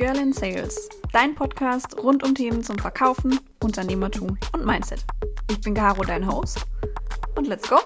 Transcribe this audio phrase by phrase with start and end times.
[0.00, 5.04] Girl in Sales, dein Podcast rund um Themen zum Verkaufen, Unternehmertum und Mindset.
[5.50, 6.64] Ich bin Caro, dein Host.
[7.34, 7.76] Und let's go!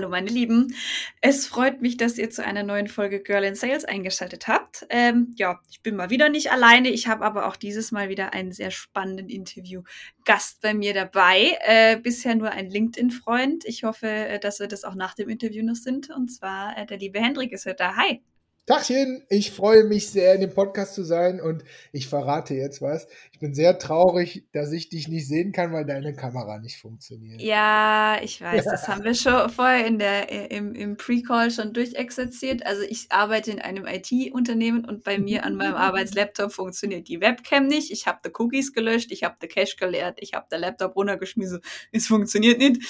[0.00, 0.74] Hallo meine Lieben,
[1.20, 4.86] es freut mich, dass ihr zu einer neuen Folge Girl in Sales eingeschaltet habt.
[4.88, 8.32] Ähm, ja, ich bin mal wieder nicht alleine, ich habe aber auch dieses Mal wieder
[8.32, 11.58] einen sehr spannenden Interview-Gast bei mir dabei.
[11.66, 13.66] Äh, bisher nur ein LinkedIn-Freund.
[13.66, 16.08] Ich hoffe, äh, dass wir das auch nach dem Interview noch sind.
[16.08, 17.96] Und zwar äh, der liebe Hendrik ist heute da.
[17.96, 18.22] Hi.
[18.66, 23.08] Tachchen, ich freue mich sehr, in dem Podcast zu sein und ich verrate jetzt was.
[23.32, 27.40] Ich bin sehr traurig, dass ich dich nicht sehen kann, weil deine Kamera nicht funktioniert.
[27.40, 32.64] Ja, ich weiß, das haben wir schon vorher in der, im, im Pre-Call schon durchexerziert.
[32.64, 37.66] Also ich arbeite in einem IT-Unternehmen und bei mir an meinem Arbeitslaptop funktioniert die Webcam
[37.66, 37.90] nicht.
[37.90, 41.60] Ich habe die Cookies gelöscht, ich habe den Cache geleert, ich habe den Laptop runtergeschmissen.
[41.90, 42.82] Es funktioniert nicht.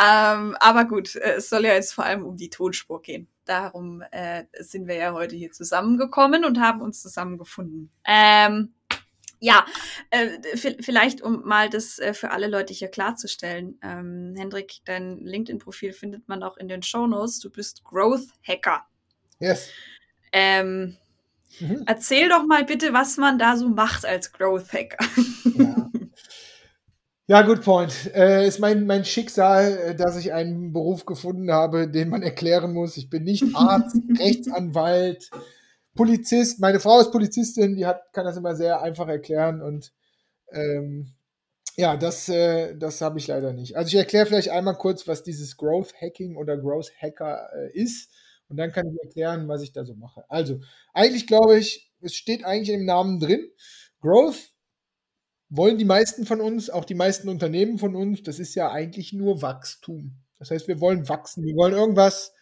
[0.00, 3.28] Ähm, aber gut, es soll ja jetzt vor allem um die Tonspur gehen.
[3.46, 7.90] Darum äh, sind wir ja heute hier zusammengekommen und haben uns zusammengefunden.
[8.04, 8.74] Ähm,
[9.38, 9.64] ja,
[10.10, 10.38] äh,
[10.80, 13.78] vielleicht um mal das äh, für alle Leute hier klarzustellen.
[13.82, 17.38] Ähm, Hendrik, dein LinkedIn-Profil findet man auch in den Shownotes.
[17.40, 18.84] Du bist Growth Hacker.
[19.38, 19.68] Yes.
[20.32, 20.96] Ähm,
[21.60, 21.84] mhm.
[21.86, 25.04] Erzähl doch mal bitte, was man da so macht als Growth Hacker.
[25.56, 25.90] Ja.
[27.28, 28.14] Ja, good point.
[28.14, 32.72] Äh, ist mein, mein Schicksal, äh, dass ich einen Beruf gefunden habe, den man erklären
[32.72, 32.96] muss.
[32.96, 35.30] Ich bin nicht Arzt, Rechtsanwalt,
[35.96, 36.60] Polizist.
[36.60, 39.92] Meine Frau ist Polizistin, die hat, kann das immer sehr einfach erklären und
[40.52, 41.14] ähm,
[41.76, 43.76] ja, das, äh, das habe ich leider nicht.
[43.76, 48.10] Also ich erkläre vielleicht einmal kurz, was dieses Growth Hacking oder Growth Hacker äh, ist
[48.48, 50.24] und dann kann ich erklären, was ich da so mache.
[50.28, 50.60] Also,
[50.94, 53.50] eigentlich glaube ich, es steht eigentlich im Namen drin.
[54.00, 54.52] Growth
[55.48, 59.12] wollen die meisten von uns, auch die meisten Unternehmen von uns, das ist ja eigentlich
[59.12, 60.16] nur Wachstum.
[60.38, 62.32] Das heißt, wir wollen wachsen, wir wollen irgendwas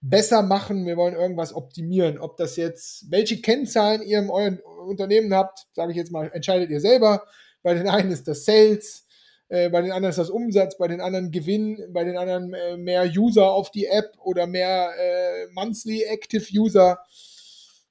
[0.00, 2.18] besser machen, wir wollen irgendwas optimieren.
[2.18, 6.70] Ob das jetzt, welche Kennzahlen ihr in eurem Unternehmen habt, sage ich jetzt mal, entscheidet
[6.70, 7.26] ihr selber.
[7.62, 9.06] Bei den einen ist das Sales,
[9.48, 12.76] äh, bei den anderen ist das Umsatz, bei den anderen Gewinn, bei den anderen äh,
[12.76, 17.00] mehr User auf die App oder mehr äh, Monthly Active User,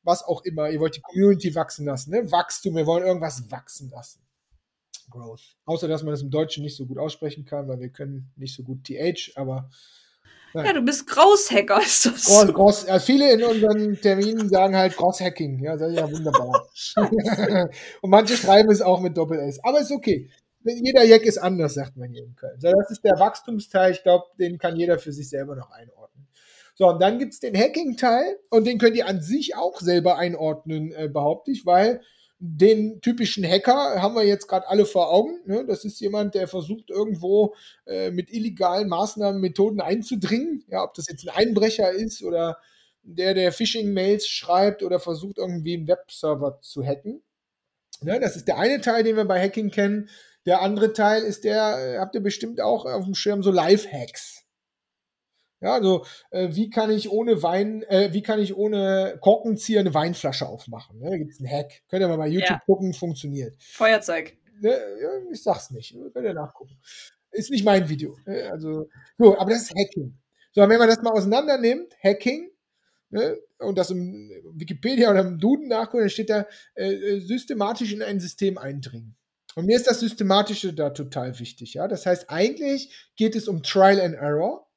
[0.03, 0.69] was auch immer.
[0.69, 2.31] Ihr wollt die Community wachsen lassen, ne?
[2.31, 4.21] Wachstum, wir wollen irgendwas wachsen lassen.
[5.09, 5.55] Growth.
[5.65, 8.55] Außer, dass man das im Deutschen nicht so gut aussprechen kann, weil wir können nicht
[8.55, 9.69] so gut TH, aber.
[10.53, 10.65] Nein.
[10.65, 12.25] Ja, du bist Großhacker, ist das.
[12.25, 15.59] Groß, groß, ja, viele in unseren Terminen sagen halt Großhacking.
[15.59, 16.67] Ja, das ist ja wunderbar.
[18.01, 19.63] Und manche schreiben es auch mit Doppel-S.
[19.63, 20.29] Aber ist okay.
[20.63, 22.59] Jeder Jack ist anders, sagt man hier in Köln.
[22.59, 23.91] Das ist der Wachstumsteil.
[23.91, 26.27] Ich glaube, den kann jeder für sich selber noch einordnen.
[26.79, 30.17] So, und dann gibt es den Hacking-Teil und den könnt ihr an sich auch selber
[30.17, 32.01] einordnen, äh, behaupte ich, weil
[32.39, 35.41] den typischen Hacker haben wir jetzt gerade alle vor Augen.
[35.45, 35.65] Ne?
[35.67, 37.53] Das ist jemand, der versucht, irgendwo
[37.85, 40.63] äh, mit illegalen Maßnahmen, Methoden einzudringen.
[40.69, 42.57] Ja, ob das jetzt ein Einbrecher ist oder
[43.03, 47.21] der, der Phishing-Mails schreibt oder versucht, irgendwie einen Webserver zu hacken.
[48.01, 48.19] Ne?
[48.21, 50.09] Das ist der eine Teil, den wir bei Hacking kennen.
[50.45, 54.45] Der andere Teil ist der, äh, habt ihr bestimmt auch auf dem Schirm, so Live-Hacks.
[55.61, 59.93] Ja, also äh, wie kann ich ohne Wein, äh, wie kann ich ohne Korkenzieher eine
[59.93, 60.99] Weinflasche aufmachen?
[60.99, 61.09] Ne?
[61.09, 61.81] Da gibt es einen Hack.
[61.89, 62.61] Könnt ihr mal bei YouTube ja.
[62.65, 63.55] gucken, funktioniert.
[63.59, 64.37] Feuerzeug.
[64.61, 64.77] Ne?
[65.31, 65.95] Ich sag's nicht.
[66.13, 66.79] Könnt ihr nachgucken.
[67.31, 68.17] Ist nicht mein Video.
[68.25, 68.49] Ne?
[68.51, 68.87] Also,
[69.17, 70.17] so, aber das ist Hacking.
[70.51, 72.49] So, wenn man das mal auseinander nimmt, Hacking,
[73.09, 73.37] ne?
[73.59, 78.01] und das im Wikipedia oder im Duden nachguckt, dann steht da äh, äh, systematisch in
[78.01, 79.15] ein System eindringen.
[79.55, 81.73] Und mir ist das Systematische da total wichtig.
[81.73, 81.87] Ja?
[81.87, 84.68] Das heißt, eigentlich geht es um Trial and Error.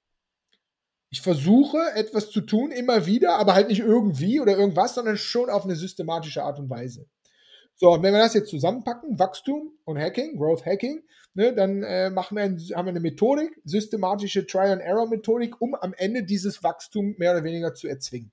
[1.12, 5.50] Ich versuche etwas zu tun, immer wieder, aber halt nicht irgendwie oder irgendwas, sondern schon
[5.50, 7.04] auf eine systematische Art und Weise.
[7.74, 11.02] So, und wenn wir das jetzt zusammenpacken, Wachstum und Hacking, Growth Hacking,
[11.34, 16.22] ne, dann äh, machen wir ein, haben wir eine Methodik, systematische Try-and-Error-Methodik, um am Ende
[16.22, 18.32] dieses Wachstum mehr oder weniger zu erzwingen.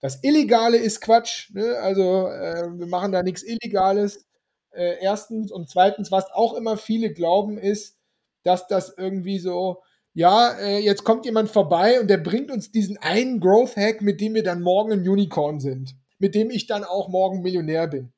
[0.00, 1.76] Das Illegale ist Quatsch, ne?
[1.80, 4.24] also äh, wir machen da nichts Illegales.
[4.70, 7.98] Äh, erstens und zweitens, was auch immer viele glauben, ist,
[8.42, 9.82] dass das irgendwie so
[10.14, 14.20] ja, äh, jetzt kommt jemand vorbei und der bringt uns diesen einen Growth Hack, mit
[14.20, 18.12] dem wir dann morgen ein Unicorn sind, mit dem ich dann auch morgen Millionär bin.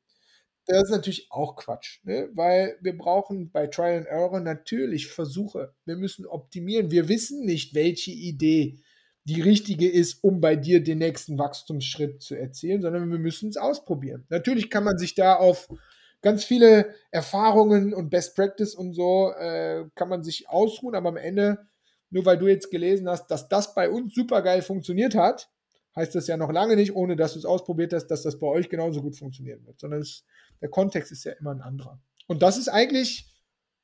[0.66, 2.28] Das ist natürlich auch Quatsch, ne?
[2.34, 5.72] weil wir brauchen bei Trial and Error natürlich Versuche.
[5.84, 6.90] Wir müssen optimieren.
[6.90, 8.78] Wir wissen nicht, welche Idee
[9.24, 13.56] die richtige ist, um bei dir den nächsten Wachstumsschritt zu erzielen, sondern wir müssen es
[13.56, 14.26] ausprobieren.
[14.28, 15.68] Natürlich kann man sich da auf
[16.20, 21.16] ganz viele Erfahrungen und Best Practice und so äh, kann man sich ausruhen, aber am
[21.16, 21.58] Ende
[22.10, 25.50] nur weil du jetzt gelesen hast, dass das bei uns super geil funktioniert hat,
[25.96, 28.46] heißt das ja noch lange nicht, ohne dass du es ausprobiert hast, dass das bei
[28.46, 30.24] euch genauso gut funktionieren wird, sondern es,
[30.60, 32.00] der Kontext ist ja immer ein anderer.
[32.26, 33.32] Und das ist eigentlich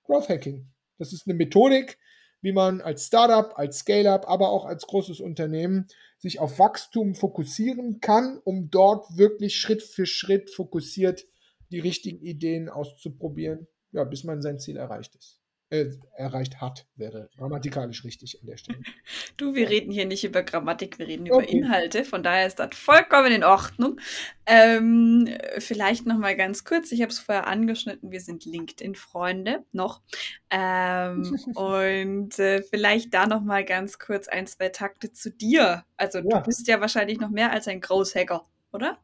[0.05, 0.71] Growth Hacking.
[0.99, 1.99] Das ist eine Methodik,
[2.43, 5.87] wie man als Startup, als Scale-up, aber auch als großes Unternehmen
[6.19, 11.25] sich auf Wachstum fokussieren kann, um dort wirklich Schritt für Schritt fokussiert
[11.71, 15.42] die richtigen Ideen auszuprobieren, ja, bis man sein Ziel erreicht ist
[15.73, 18.79] äh, erreicht hat, wäre grammatikalisch richtig an der Stelle.
[19.39, 21.45] Du, wir reden hier nicht über Grammatik, wir reden okay.
[21.45, 23.99] über Inhalte, von daher ist das vollkommen in Ordnung.
[24.45, 25.29] Ähm,
[25.59, 30.03] vielleicht noch mal ganz kurz, ich habe es vorher angeschnitten, wir sind LinkedIn-Freunde noch.
[30.51, 35.85] Ähm, und äh, vielleicht da noch mal ganz kurz ein, zwei Takte zu dir.
[35.97, 36.25] Also ja.
[36.25, 38.99] du bist ja wahrscheinlich noch mehr als ein Großhacker, oder?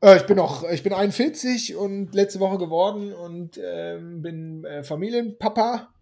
[0.00, 4.82] Äh, ich bin noch, ich bin 41 und letzte Woche geworden und ähm, bin äh,
[4.82, 5.92] Familienpapa.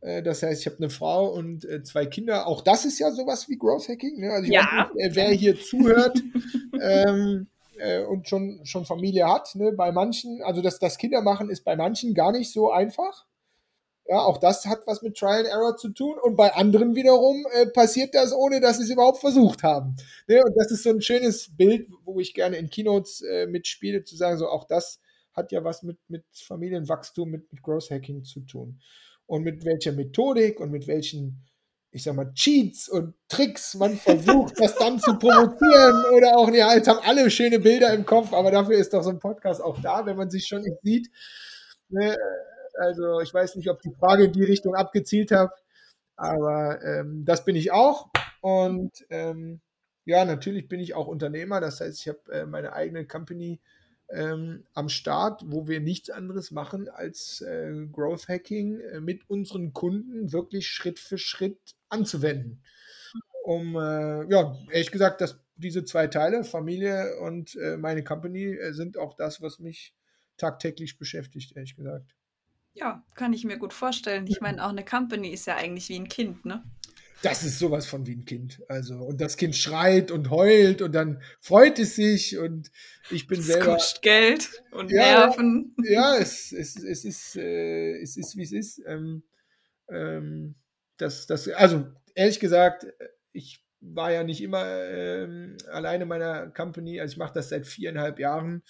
[0.00, 2.46] Äh, das heißt, ich habe eine Frau und äh, zwei Kinder.
[2.46, 4.20] Auch das ist ja sowas wie Growth Hacking.
[4.20, 4.30] Ne?
[4.30, 4.90] Also ich ja.
[4.94, 6.22] Nicht, äh, wer hier zuhört
[6.80, 7.48] ähm,
[7.78, 9.72] äh, und schon, schon Familie hat, ne?
[9.72, 13.26] bei manchen, also das, das Kindermachen ist bei manchen gar nicht so einfach.
[14.10, 16.16] Ja, auch das hat was mit Trial and Error zu tun.
[16.20, 19.94] Und bei anderen wiederum äh, passiert das, ohne dass sie es überhaupt versucht haben.
[20.26, 20.42] Ne?
[20.44, 24.16] Und das ist so ein schönes Bild, wo ich gerne in Keynotes äh, mitspiele, zu
[24.16, 24.98] sagen, so auch das
[25.32, 28.80] hat ja was mit, mit Familienwachstum, mit, mit Growth Hacking zu tun.
[29.26, 31.46] Und mit welcher Methodik und mit welchen,
[31.92, 36.74] ich sag mal, Cheats und Tricks man versucht, das dann zu provozieren oder auch, ja,
[36.74, 39.80] jetzt haben alle schöne Bilder im Kopf, aber dafür ist doch so ein Podcast auch
[39.80, 41.10] da, wenn man sich schon nicht sieht.
[42.78, 45.52] Also ich weiß nicht, ob die Frage in die Richtung abgezielt hat,
[46.16, 48.10] aber ähm, das bin ich auch.
[48.40, 49.60] Und ähm,
[50.04, 51.60] ja, natürlich bin ich auch Unternehmer.
[51.60, 53.60] Das heißt, ich habe äh, meine eigene Company
[54.10, 59.72] ähm, am Start, wo wir nichts anderes machen als äh, Growth Hacking äh, mit unseren
[59.72, 61.58] Kunden wirklich Schritt für Schritt
[61.88, 62.62] anzuwenden.
[63.44, 68.72] Um, äh, ja, ehrlich gesagt, dass diese zwei Teile, Familie und äh, meine Company, äh,
[68.72, 69.94] sind auch das, was mich
[70.36, 72.14] tagtäglich beschäftigt, ehrlich gesagt.
[72.74, 74.26] Ja, kann ich mir gut vorstellen.
[74.26, 76.62] Ich meine, auch eine Company ist ja eigentlich wie ein Kind, ne?
[77.22, 78.62] Das ist sowas von wie ein Kind.
[78.68, 82.70] Also, und das Kind schreit und heult und dann freut es sich und
[83.10, 83.74] ich bin es selber.
[83.74, 85.74] Kostet Geld und ja, Nerven.
[85.82, 88.82] Ja, es, es, es, ist, äh, es ist, wie es ist.
[88.86, 89.22] Ähm,
[89.90, 90.54] ähm,
[90.96, 92.86] das, das, also, ehrlich gesagt,
[93.32, 97.00] ich war ja nicht immer ähm, alleine meiner Company.
[97.00, 98.62] Also, ich mache das seit viereinhalb Jahren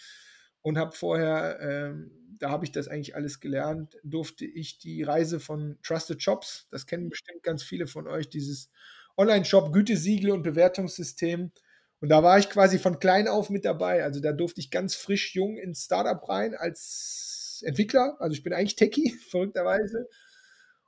[0.62, 5.38] und habe vorher ähm, da habe ich das eigentlich alles gelernt, durfte ich die Reise
[5.40, 8.70] von Trusted Shops, das kennen bestimmt ganz viele von euch, dieses
[9.16, 11.52] Online-Shop, Gütesiegel und Bewertungssystem.
[12.00, 14.02] Und da war ich quasi von klein auf mit dabei.
[14.02, 18.16] Also da durfte ich ganz frisch jung ins Startup rein als Entwickler.
[18.19, 20.08] Also ich bin eigentlich Techie, verrückterweise.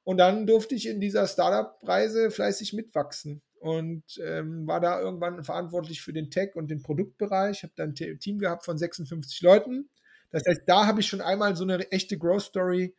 [0.04, 6.00] Und dann durfte ich in dieser Startup-Reise fleißig mitwachsen und ähm, war da irgendwann verantwortlich
[6.00, 7.62] für den Tech- und den Produktbereich.
[7.62, 9.90] Habe dann ein Team gehabt von 56 Leuten
[10.32, 12.96] das heißt, da habe ich schon einmal so eine echte Growth Story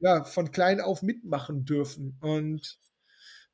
[0.00, 2.18] ja, von klein auf mitmachen dürfen.
[2.20, 2.78] Und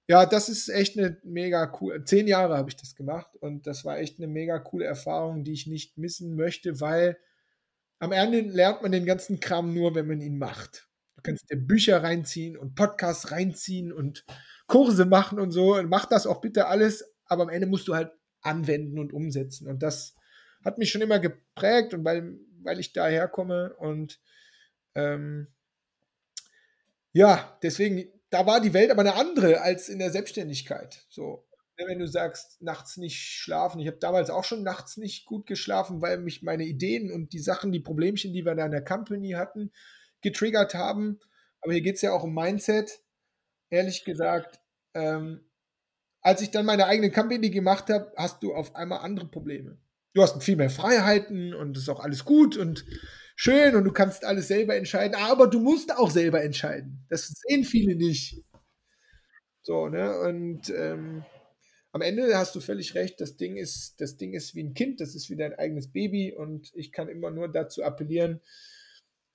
[0.08, 2.02] ja, das ist echt eine mega cool.
[2.04, 5.52] Zehn Jahre habe ich das gemacht und das war echt eine mega coole Erfahrung, die
[5.52, 7.18] ich nicht missen möchte, weil
[7.98, 10.88] am Ende lernt man den ganzen Kram nur, wenn man ihn macht.
[11.16, 14.24] Du kannst dir Bücher reinziehen und Podcasts reinziehen und
[14.68, 15.76] Kurse machen und so.
[15.76, 19.68] Und mach das auch bitte alles, aber am Ende musst du halt anwenden und umsetzen.
[19.68, 20.14] Und das
[20.64, 24.20] hat mich schon immer geprägt und weil weil ich daher komme und
[24.94, 25.48] ähm,
[27.12, 31.06] ja, deswegen, da war die Welt aber eine andere als in der Selbstständigkeit.
[31.08, 31.48] So,
[31.78, 33.80] ne, wenn du sagst, nachts nicht schlafen.
[33.80, 37.38] Ich habe damals auch schon nachts nicht gut geschlafen, weil mich meine Ideen und die
[37.38, 39.72] Sachen, die Problemchen, die wir da in der Company hatten,
[40.20, 41.18] getriggert haben.
[41.62, 43.00] Aber hier geht es ja auch um Mindset.
[43.70, 44.60] Ehrlich gesagt,
[44.92, 45.48] ähm,
[46.20, 49.78] als ich dann meine eigene Company gemacht habe, hast du auf einmal andere Probleme
[50.14, 52.84] du hast viel mehr Freiheiten und ist auch alles gut und
[53.36, 57.04] schön und du kannst alles selber entscheiden, aber du musst auch selber entscheiden.
[57.08, 58.42] Das sehen viele nicht.
[59.62, 60.18] So, ne?
[60.20, 61.24] Und ähm,
[61.92, 65.00] am Ende hast du völlig recht, das Ding ist, das Ding ist wie ein Kind,
[65.00, 68.40] das ist wie dein eigenes Baby und ich kann immer nur dazu appellieren,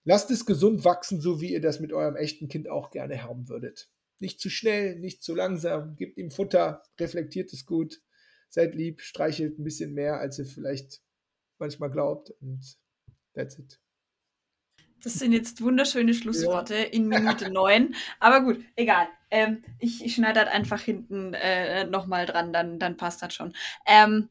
[0.03, 3.47] lasst es gesund wachsen, so wie ihr das mit eurem echten Kind auch gerne haben
[3.47, 3.89] würdet.
[4.19, 8.01] Nicht zu schnell, nicht zu langsam, gebt ihm Futter, reflektiert es gut
[8.53, 11.01] seid lieb, streichelt ein bisschen mehr, als ihr vielleicht
[11.57, 12.77] manchmal glaubt und
[13.33, 13.79] that's it.
[15.01, 16.83] Das sind jetzt wunderschöne Schlussworte ja.
[16.83, 17.95] in Minute 9.
[18.19, 19.07] Aber gut, egal.
[19.31, 23.53] Ähm, ich, ich schneide das einfach hinten äh, nochmal dran, dann, dann passt das schon.
[23.87, 24.29] Ähm,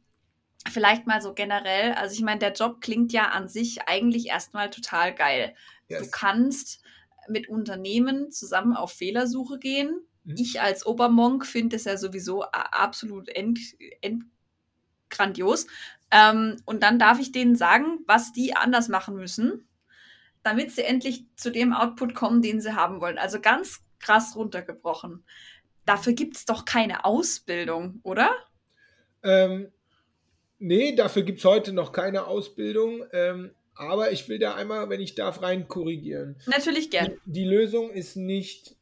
[0.71, 4.71] vielleicht mal so generell, also ich meine, der Job klingt ja an sich eigentlich erstmal
[4.71, 5.55] total geil.
[5.89, 6.03] Yes.
[6.05, 6.83] Du kannst
[7.29, 10.01] mit Unternehmen zusammen auf Fehlersuche gehen.
[10.25, 10.37] Mhm.
[10.39, 13.59] Ich als Obermonk finde es ja sowieso absolut end,
[14.01, 14.25] end
[15.11, 15.67] grandios.
[16.11, 19.67] Ähm, und dann darf ich denen sagen, was die anders machen müssen,
[20.43, 23.19] damit sie endlich zu dem Output kommen, den sie haben wollen.
[23.19, 25.25] Also ganz krass runtergebrochen.
[25.87, 28.31] Dafür gibt es doch keine Ausbildung, oder?
[29.23, 29.73] Ähm,
[30.59, 33.05] nee, dafür gibt es heute noch keine Ausbildung.
[33.13, 36.37] Ähm, aber ich will da einmal, wenn ich darf, rein korrigieren.
[36.47, 37.17] Natürlich gern.
[37.25, 38.77] Die, die Lösung ist nicht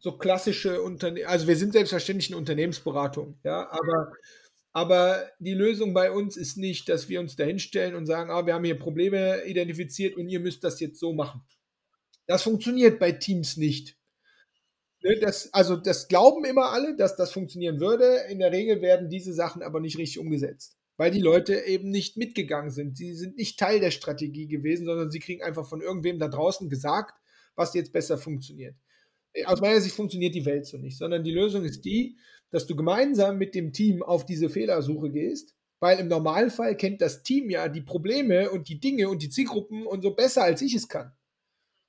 [0.00, 1.28] so klassische Unternehmen.
[1.28, 4.12] Also wir sind selbstverständlich eine Unternehmensberatung, ja, aber,
[4.72, 8.46] aber die Lösung bei uns ist nicht, dass wir uns da hinstellen und sagen, ah,
[8.46, 11.42] wir haben hier Probleme identifiziert und ihr müsst das jetzt so machen.
[12.26, 13.96] Das funktioniert bei Teams nicht.
[15.02, 18.24] Ne, das, also das glauben immer alle, dass das funktionieren würde.
[18.30, 22.16] In der Regel werden diese Sachen aber nicht richtig umgesetzt, weil die Leute eben nicht
[22.16, 22.96] mitgegangen sind.
[22.96, 26.68] Sie sind nicht Teil der Strategie gewesen, sondern sie kriegen einfach von irgendwem da draußen
[26.68, 27.14] gesagt,
[27.54, 28.76] was jetzt besser funktioniert.
[29.44, 32.16] Aus meiner Sicht funktioniert die Welt so nicht, sondern die Lösung ist die,
[32.50, 37.22] dass du gemeinsam mit dem Team auf diese Fehlersuche gehst, weil im Normalfall kennt das
[37.22, 40.74] Team ja die Probleme und die Dinge und die Zielgruppen und so besser als ich
[40.74, 41.12] es kann.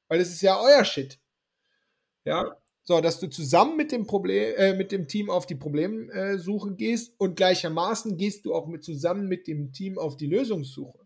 [0.08, 1.20] Weil es ist ja euer Shit.
[2.26, 6.76] Ja, so, dass du zusammen mit dem Problem, äh, mit dem Team auf die Problemsuche
[6.76, 11.01] gehst und gleichermaßen gehst du auch mit zusammen mit dem Team auf die Lösungssuche.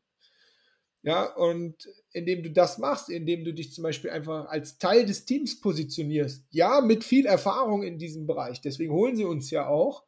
[1.05, 5.25] Ja, und indem du das machst, indem du dich zum Beispiel einfach als Teil des
[5.25, 10.03] Teams positionierst, ja, mit viel Erfahrung in diesem Bereich, deswegen holen sie uns ja auch,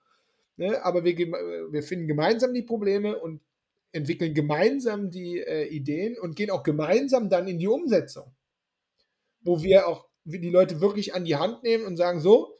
[0.55, 3.41] ne, aber wir, wir finden gemeinsam die Probleme und
[3.91, 8.33] entwickeln gemeinsam die äh, Ideen und gehen auch gemeinsam dann in die Umsetzung,
[9.41, 12.57] wo wir auch die Leute wirklich an die Hand nehmen und sagen, so,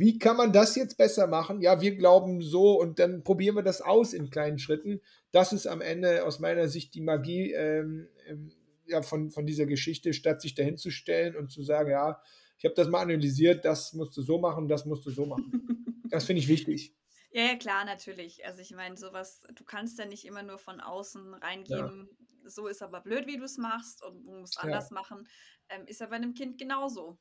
[0.00, 1.60] wie kann man das jetzt besser machen?
[1.60, 5.02] Ja, wir glauben so und dann probieren wir das aus in kleinen Schritten.
[5.30, 8.50] Das ist am Ende aus meiner Sicht die Magie ähm, ähm,
[8.86, 12.22] ja, von, von dieser Geschichte, statt sich dahin zu stellen und zu sagen, ja,
[12.56, 15.52] ich habe das mal analysiert, das musst du so machen, das musst du so machen.
[16.12, 16.92] Das finde ich wichtig.
[17.30, 18.44] Ja, ja, klar, natürlich.
[18.44, 22.50] Also ich meine, sowas, du kannst ja nicht immer nur von außen reingeben, ja.
[22.50, 24.94] so ist aber blöd, wie du es machst und du musst anders ja.
[24.94, 25.28] machen.
[25.68, 27.16] Ähm, ist ja bei einem Kind genauso.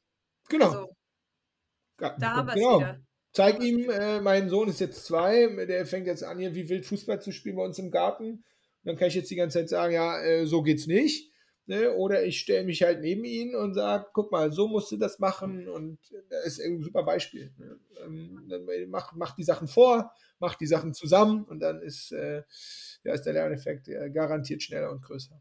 [0.50, 0.66] Genau.
[0.66, 0.96] Also,
[2.00, 2.80] da haben wir es genau.
[2.80, 3.00] wieder.
[3.32, 6.86] Zeig ihm, äh, mein Sohn ist jetzt zwei, der fängt jetzt an, hier wie wild
[6.86, 8.32] Fußball zu spielen bei uns im Garten.
[8.32, 8.44] Und
[8.84, 11.32] dann kann ich jetzt die ganze Zeit sagen, ja, äh, so geht's nicht.
[11.70, 11.94] Ne?
[11.94, 15.20] Oder ich stelle mich halt neben ihn und sage, guck mal, so musst du das
[15.20, 15.70] machen.
[15.70, 17.54] Und das ist ein super Beispiel.
[17.58, 17.80] Ne?
[18.04, 22.42] Ähm, mach, mach die Sachen vor, mach die Sachen zusammen und dann ist, äh,
[23.04, 25.40] ja, ist der Lerneffekt äh, garantiert schneller und größer.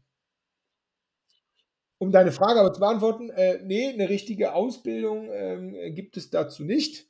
[1.99, 6.63] Um deine Frage aber zu beantworten, äh, nee, eine richtige Ausbildung äh, gibt es dazu
[6.63, 7.07] nicht.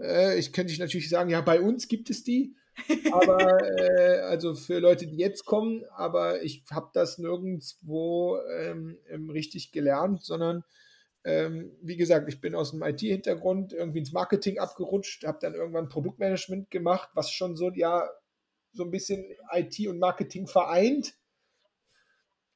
[0.00, 2.56] Äh, ich könnte natürlich sagen, ja, bei uns gibt es die.
[3.12, 9.28] aber äh, also für Leute, die jetzt kommen, aber ich habe das nirgendwo ähm, ähm,
[9.28, 10.64] richtig gelernt, sondern
[11.24, 15.90] ähm, wie gesagt, ich bin aus dem IT-Hintergrund irgendwie ins Marketing abgerutscht, habe dann irgendwann
[15.90, 18.08] Produktmanagement gemacht, was schon so ja
[18.72, 21.14] so ein bisschen IT und Marketing vereint.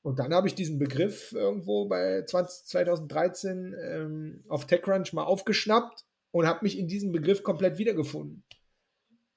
[0.04, 6.04] Und dann habe ich diesen Begriff irgendwo bei 20, 2013 ähm, auf TechCrunch mal aufgeschnappt
[6.30, 8.44] und habe mich in diesem Begriff komplett wiedergefunden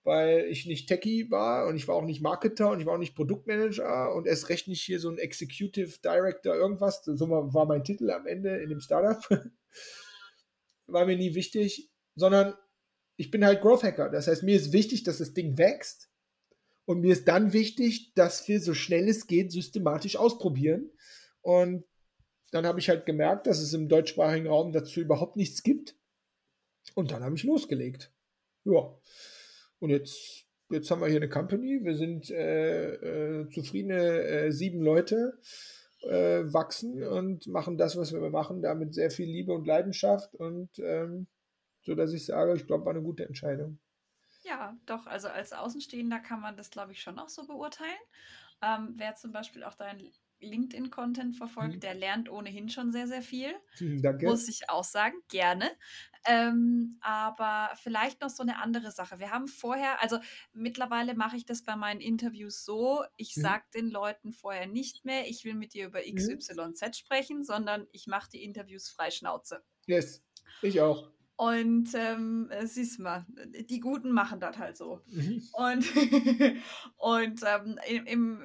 [0.08, 2.98] weil ich nicht Techie war und ich war auch nicht Marketer und ich war auch
[2.98, 7.04] nicht Produktmanager und erst recht nicht hier so ein Executive Director irgendwas.
[7.04, 9.22] So war mein Titel am Ende in dem Startup.
[10.88, 12.54] war mir nie wichtig, sondern
[13.18, 14.10] ich bin halt Growth Hacker.
[14.10, 16.10] Das heißt, mir ist wichtig, dass das Ding wächst
[16.88, 20.90] und mir ist dann wichtig, dass wir so schnell es geht systematisch ausprobieren.
[21.42, 21.84] Und
[22.52, 25.98] dann habe ich halt gemerkt, dass es im deutschsprachigen Raum dazu überhaupt nichts gibt.
[26.96, 28.14] Und dann habe ich losgelegt.
[28.64, 28.98] Ja.
[29.80, 31.82] Und jetzt, jetzt haben wir hier eine Company.
[31.84, 35.38] Wir sind äh, äh, zufriedene äh, sieben Leute,
[36.04, 40.34] äh, wachsen und machen das, was wir machen, da mit sehr viel Liebe und Leidenschaft.
[40.36, 41.28] Und ähm,
[41.82, 43.78] so dass ich sage, ich glaube, war eine gute Entscheidung.
[44.48, 47.90] Ja, doch, also als Außenstehender kann man das, glaube ich, schon auch so beurteilen.
[48.62, 51.80] Ähm, wer zum Beispiel auch dein LinkedIn-Content verfolgt, mhm.
[51.80, 53.54] der lernt ohnehin schon sehr, sehr viel.
[53.80, 54.26] Danke.
[54.26, 55.70] Muss ich auch sagen, gerne.
[56.26, 59.20] Ähm, aber vielleicht noch so eine andere Sache.
[59.20, 60.20] Wir haben vorher, also
[60.54, 63.42] mittlerweile mache ich das bei meinen Interviews so, ich mhm.
[63.42, 66.94] sage den Leuten vorher nicht mehr, ich will mit dir über XYZ mhm.
[66.94, 69.64] sprechen, sondern ich mache die Interviews frei Schnauze.
[69.86, 70.24] Yes,
[70.62, 71.12] ich auch.
[71.38, 75.02] Und ähm, äh, siehst mal, die Guten machen das halt so.
[75.06, 75.48] Mhm.
[75.54, 75.86] Und,
[76.98, 78.42] und ähm, im, im,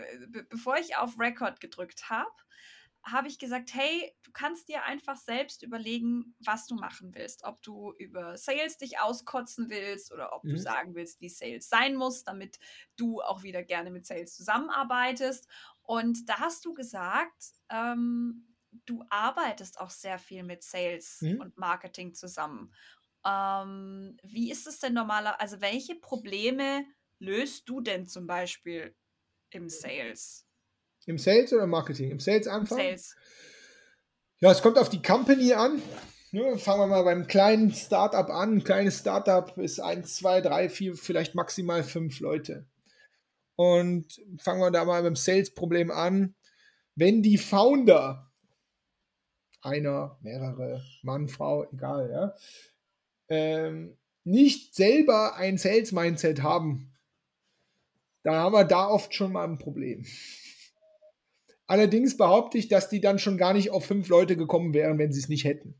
[0.50, 2.30] bevor ich auf Record gedrückt habe,
[3.04, 7.44] habe ich gesagt, hey, du kannst dir einfach selbst überlegen, was du machen willst.
[7.44, 10.50] Ob du über Sales dich auskotzen willst oder ob mhm.
[10.50, 12.60] du sagen willst, wie Sales sein muss, damit
[12.96, 15.48] du auch wieder gerne mit Sales zusammenarbeitest.
[15.82, 18.51] Und da hast du gesagt, ähm,
[18.86, 21.40] du arbeitest auch sehr viel mit Sales mhm.
[21.40, 22.72] und Marketing zusammen.
[23.24, 25.40] Ähm, wie ist es denn normaler?
[25.40, 26.84] Also, welche Probleme
[27.18, 28.94] löst du denn zum Beispiel
[29.50, 30.46] im Sales?
[31.06, 32.10] Im Sales oder Marketing?
[32.10, 32.80] Im Sales anfangen?
[32.80, 33.16] Sales.
[34.40, 35.80] Ja, es kommt auf die Company an.
[36.32, 38.54] Ne, fangen wir mal beim kleinen Startup an.
[38.54, 42.66] Ein kleines Startup ist 1, 2, 3, 4, vielleicht maximal 5 Leute.
[43.54, 46.34] Und fangen wir da mal beim Sales-Problem an.
[46.94, 48.31] Wenn die Founder,
[49.62, 52.34] einer, mehrere, Mann, Frau, egal, ja,
[53.28, 56.92] ähm, nicht selber ein Sales-Mindset haben,
[58.22, 60.04] dann haben wir da oft schon mal ein Problem.
[61.66, 65.12] Allerdings behaupte ich, dass die dann schon gar nicht auf fünf Leute gekommen wären, wenn
[65.12, 65.74] sie es nicht hätten.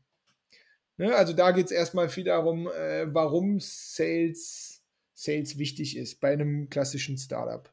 [0.97, 1.15] Ne?
[1.15, 4.81] Also da geht es erstmal viel darum, äh, warum Sales,
[5.13, 7.71] Sales wichtig ist bei einem klassischen Startup.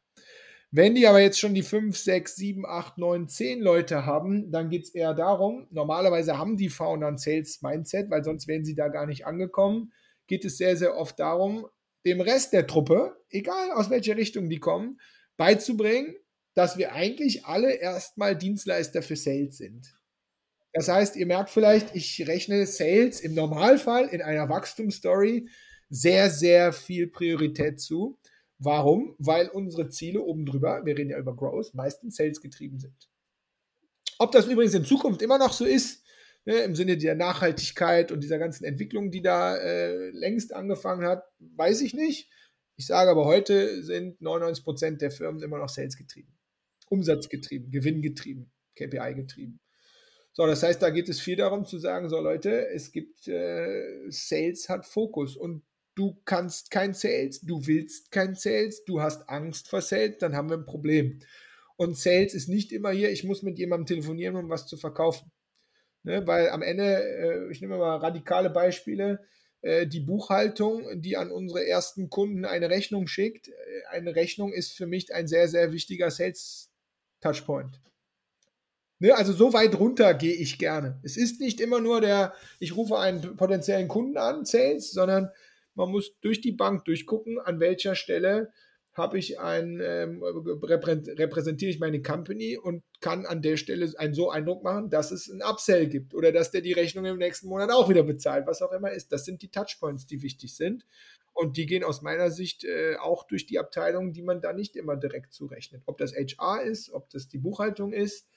[0.72, 4.70] Wenn die aber jetzt schon die 5, 6, 7, 8, 9, 10 Leute haben, dann
[4.70, 8.86] geht es eher darum, normalerweise haben die Founder ein Sales-Mindset, weil sonst wären sie da
[8.86, 9.92] gar nicht angekommen,
[10.28, 11.66] geht es sehr, sehr oft darum,
[12.06, 15.00] dem Rest der Truppe, egal aus welcher Richtung die kommen,
[15.36, 16.14] beizubringen,
[16.54, 19.96] dass wir eigentlich alle erstmal Dienstleister für Sales sind.
[20.72, 25.48] Das heißt, ihr merkt vielleicht, ich rechne Sales im Normalfall in einer Wachstumsstory
[25.88, 28.18] sehr, sehr viel Priorität zu.
[28.62, 29.16] Warum?
[29.18, 33.08] Weil unsere Ziele oben drüber, wir reden ja über Growth, meistens Sales getrieben sind.
[34.18, 36.04] Ob das übrigens in Zukunft immer noch so ist,
[36.44, 41.24] ne, im Sinne der Nachhaltigkeit und dieser ganzen Entwicklung, die da äh, längst angefangen hat,
[41.38, 42.30] weiß ich nicht.
[42.76, 46.36] Ich sage aber, heute sind 99 Prozent der Firmen immer noch Sales getrieben.
[46.90, 49.60] Umsatzgetrieben, Gewinngetrieben, KPI getrieben.
[50.32, 54.10] So, das heißt, da geht es viel darum zu sagen, so Leute, es gibt äh,
[54.10, 55.62] Sales hat Fokus und
[56.00, 60.48] du kannst kein Sales, du willst kein Sales, du hast Angst vor Sales, dann haben
[60.48, 61.20] wir ein Problem.
[61.76, 65.30] Und Sales ist nicht immer hier, ich muss mit jemandem telefonieren, um was zu verkaufen.
[66.02, 69.20] Ne, weil am Ende, äh, ich nehme mal radikale Beispiele,
[69.60, 73.52] äh, die Buchhaltung, die an unsere ersten Kunden eine Rechnung schickt, äh,
[73.90, 77.82] eine Rechnung ist für mich ein sehr, sehr wichtiger Sales-Touchpoint.
[78.98, 80.98] Ne, also so weit runter gehe ich gerne.
[81.02, 85.30] Es ist nicht immer nur der, ich rufe einen potenziellen Kunden an, Sales, sondern
[85.80, 88.52] man muss durch die Bank durchgucken, an welcher Stelle
[88.92, 94.30] habe ich ein, ähm, repräsentiere ich meine Company und kann an der Stelle einen so
[94.30, 97.70] Eindruck machen, dass es ein Upsell gibt oder dass der die Rechnung im nächsten Monat
[97.70, 99.10] auch wieder bezahlt, was auch immer ist.
[99.10, 100.84] Das sind die Touchpoints, die wichtig sind.
[101.32, 104.76] Und die gehen aus meiner Sicht äh, auch durch die Abteilungen, die man da nicht
[104.76, 105.82] immer direkt zurechnet.
[105.86, 108.28] Ob das HR ist, ob das die Buchhaltung ist,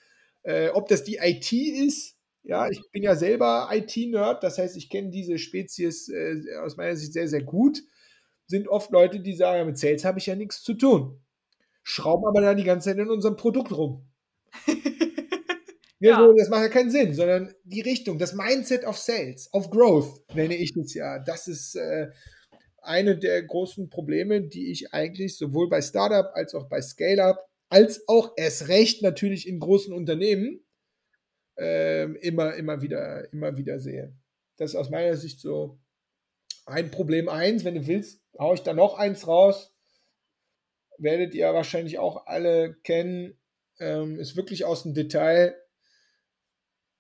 [0.44, 4.90] äh, ob das die IT ist, ja, ich bin ja selber IT-Nerd, das heißt, ich
[4.90, 7.82] kenne diese Spezies äh, aus meiner Sicht sehr, sehr gut.
[8.48, 11.22] Sind oft Leute, die sagen, mit Sales habe ich ja nichts zu tun.
[11.84, 14.06] Schrauben aber dann die ganze Zeit in unserem Produkt rum.
[14.68, 14.74] ja,
[16.00, 16.18] ja.
[16.18, 20.22] So, das macht ja keinen Sinn, sondern die Richtung, das Mindset of Sales, of Growth,
[20.34, 21.20] nenne ich es ja.
[21.20, 22.10] Das ist äh,
[22.82, 28.08] eine der großen Probleme, die ich eigentlich sowohl bei Startup als auch bei Scale-Up als
[28.08, 30.63] auch erst recht natürlich in großen Unternehmen
[31.58, 34.16] äh, immer, immer, wieder, immer wieder sehe.
[34.58, 35.80] Das ist aus meiner Sicht so
[36.66, 37.64] ein Problem eins.
[37.64, 39.76] Wenn du willst, haue ich da noch eins raus.
[40.98, 43.38] Werdet ihr wahrscheinlich auch alle kennen.
[43.80, 45.56] Ähm, ist wirklich aus dem Detail.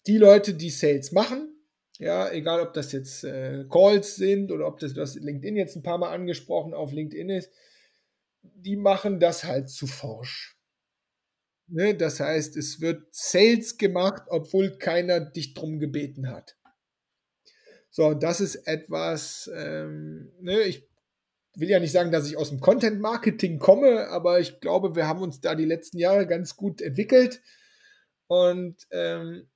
[0.07, 1.53] Die Leute, die Sales machen,
[1.99, 5.83] ja, egal ob das jetzt äh, Calls sind oder ob das, das LinkedIn jetzt ein
[5.83, 7.51] paar Mal angesprochen auf LinkedIn ist,
[8.41, 10.52] die machen das halt zu forsch.
[11.67, 11.95] Ne?
[11.95, 16.55] Das heißt, es wird Sales gemacht, obwohl keiner dich drum gebeten hat.
[17.89, 20.89] So, das ist etwas, ähm, ne, ich
[21.55, 25.07] will ja nicht sagen, dass ich aus dem Content Marketing komme, aber ich glaube, wir
[25.07, 27.41] haben uns da die letzten Jahre ganz gut entwickelt.
[28.27, 29.47] Und ähm,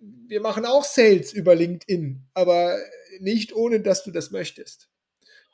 [0.00, 2.78] wir machen auch Sales über LinkedIn, aber
[3.20, 4.88] nicht ohne, dass du das möchtest.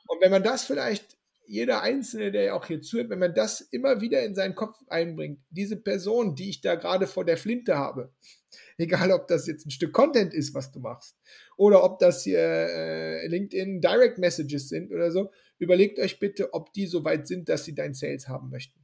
[0.06, 1.16] Und wenn man das vielleicht
[1.50, 4.78] jeder Einzelne, der ja auch hier zuhört, wenn man das immer wieder in seinen Kopf
[4.86, 8.12] einbringt, diese Person, die ich da gerade vor der Flinte habe,
[8.78, 11.16] egal ob das jetzt ein Stück Content ist, was du machst,
[11.56, 16.72] oder ob das hier äh, LinkedIn Direct Messages sind oder so, überlegt euch bitte, ob
[16.72, 18.78] die so weit sind, dass sie dein Sales haben möchten.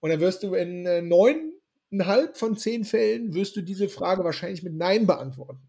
[0.00, 4.62] Und dann wirst du in äh, neuneinhalb von zehn Fällen wirst du diese Frage wahrscheinlich
[4.62, 5.60] mit Nein beantworten.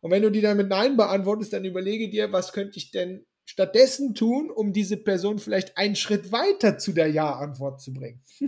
[0.00, 3.26] Und wenn du die dann mit Nein beantwortest, dann überlege dir, was könnte ich denn
[3.50, 8.22] stattdessen tun, um diese Person vielleicht einen Schritt weiter zu der Ja-Antwort zu bringen?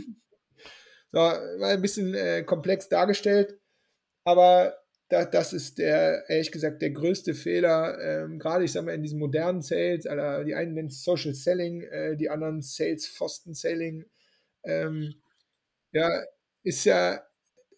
[1.12, 3.59] so, war ein bisschen äh, komplex dargestellt,
[4.23, 4.77] aber
[5.09, 9.03] da, das ist der, ehrlich gesagt, der größte Fehler, ähm, gerade ich sage mal in
[9.03, 14.05] diesem modernen Sales, also die einen nennen Social Selling, äh, die anderen Sales Pfosten Selling.
[14.62, 15.17] Ähm,
[15.91, 16.09] ja,
[16.62, 17.21] ist ja,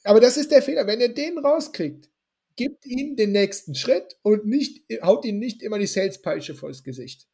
[0.05, 0.87] aber das ist der Fehler.
[0.87, 2.11] Wenn ihr den rauskriegt,
[2.57, 7.29] gibt ihm den nächsten Schritt und nicht, haut ihm nicht immer die Sales-Peitsche vors Gesicht.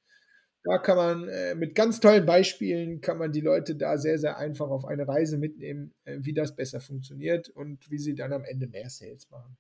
[0.63, 4.37] Da kann man äh, mit ganz tollen Beispielen kann man die Leute da sehr, sehr
[4.37, 8.45] einfach auf eine Reise mitnehmen, äh, wie das besser funktioniert und wie sie dann am
[8.45, 9.57] Ende mehr Sales machen.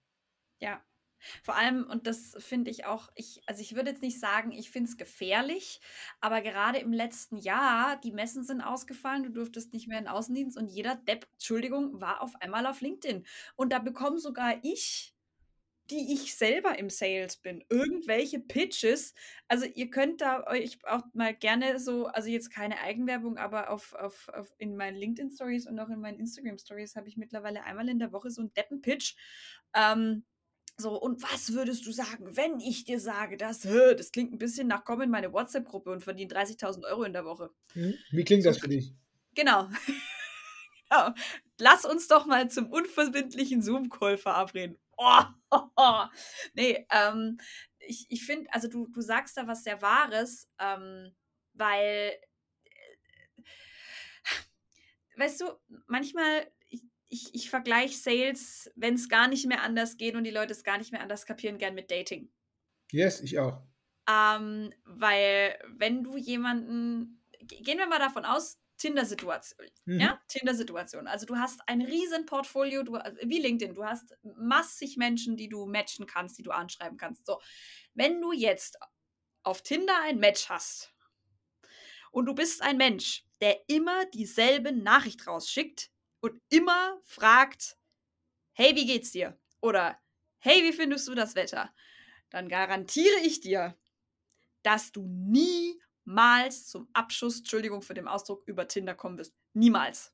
[0.61, 0.83] Ja,
[1.42, 4.70] Vor allem, und das finde ich auch, ich, also ich würde jetzt nicht sagen, ich
[4.70, 5.81] finde es gefährlich,
[6.20, 10.12] aber gerade im letzten Jahr, die Messen sind ausgefallen, du durftest nicht mehr in den
[10.12, 13.25] Außendienst und jeder Depp, Entschuldigung, war auf einmal auf LinkedIn.
[13.57, 15.14] Und da bekomme sogar ich,
[15.90, 19.14] die ich selber im Sales bin, irgendwelche Pitches.
[19.48, 23.94] Also ihr könnt da euch auch mal gerne so, also jetzt keine Eigenwerbung, aber auf,
[23.94, 27.64] auf, auf in meinen LinkedIn Stories und auch in meinen Instagram Stories habe ich mittlerweile
[27.64, 29.16] einmal in der Woche so einen Deppen-Pitch.
[29.74, 30.24] Ähm,
[30.76, 34.66] so, und was würdest du sagen, wenn ich dir sage, dass, das klingt ein bisschen
[34.66, 37.50] nach komm in meine WhatsApp-Gruppe und verdien 30.000 Euro in der Woche.
[37.74, 37.94] Hm?
[38.11, 38.94] Wie klingt das für dich?
[39.35, 39.68] Genau.
[40.88, 41.14] genau.
[41.59, 44.79] Lass uns doch mal zum unverbindlichen Zoom-Call verabreden.
[45.01, 45.25] Oh.
[46.55, 47.39] Nee, ähm,
[47.79, 51.13] ich, ich finde, also du, du sagst da was sehr Wahres, ähm,
[51.55, 52.17] weil,
[52.65, 53.43] äh,
[55.17, 55.51] weißt du,
[55.89, 56.47] manchmal
[57.11, 60.63] ich, ich vergleiche Sales, wenn es gar nicht mehr anders geht und die Leute es
[60.63, 62.31] gar nicht mehr anders kapieren, gern mit Dating.
[62.93, 63.61] Yes, ich auch.
[64.09, 69.69] Ähm, weil wenn du jemanden, gehen wir mal davon aus, Tinder-Situation.
[69.85, 70.01] Mhm.
[70.01, 71.07] Ja, Tinder-Situation.
[71.07, 75.66] Also du hast ein riesen Portfolio, du, wie LinkedIn, du hast massig Menschen, die du
[75.66, 77.27] matchen kannst, die du anschreiben kannst.
[77.27, 77.40] So,
[77.95, 78.79] wenn du jetzt
[79.43, 80.95] auf Tinder ein Match hast
[82.11, 85.90] und du bist ein Mensch, der immer dieselbe Nachricht rausschickt,
[86.21, 87.79] und immer fragt,
[88.53, 89.38] hey, wie geht's dir?
[89.61, 89.99] Oder
[90.38, 91.75] hey, wie findest du das Wetter?
[92.31, 93.77] Dann garantiere ich dir,
[94.62, 95.07] dass du
[96.11, 99.35] niemals zum Abschuss, Entschuldigung für den Ausdruck, über Tinder kommen wirst.
[99.53, 100.12] Niemals.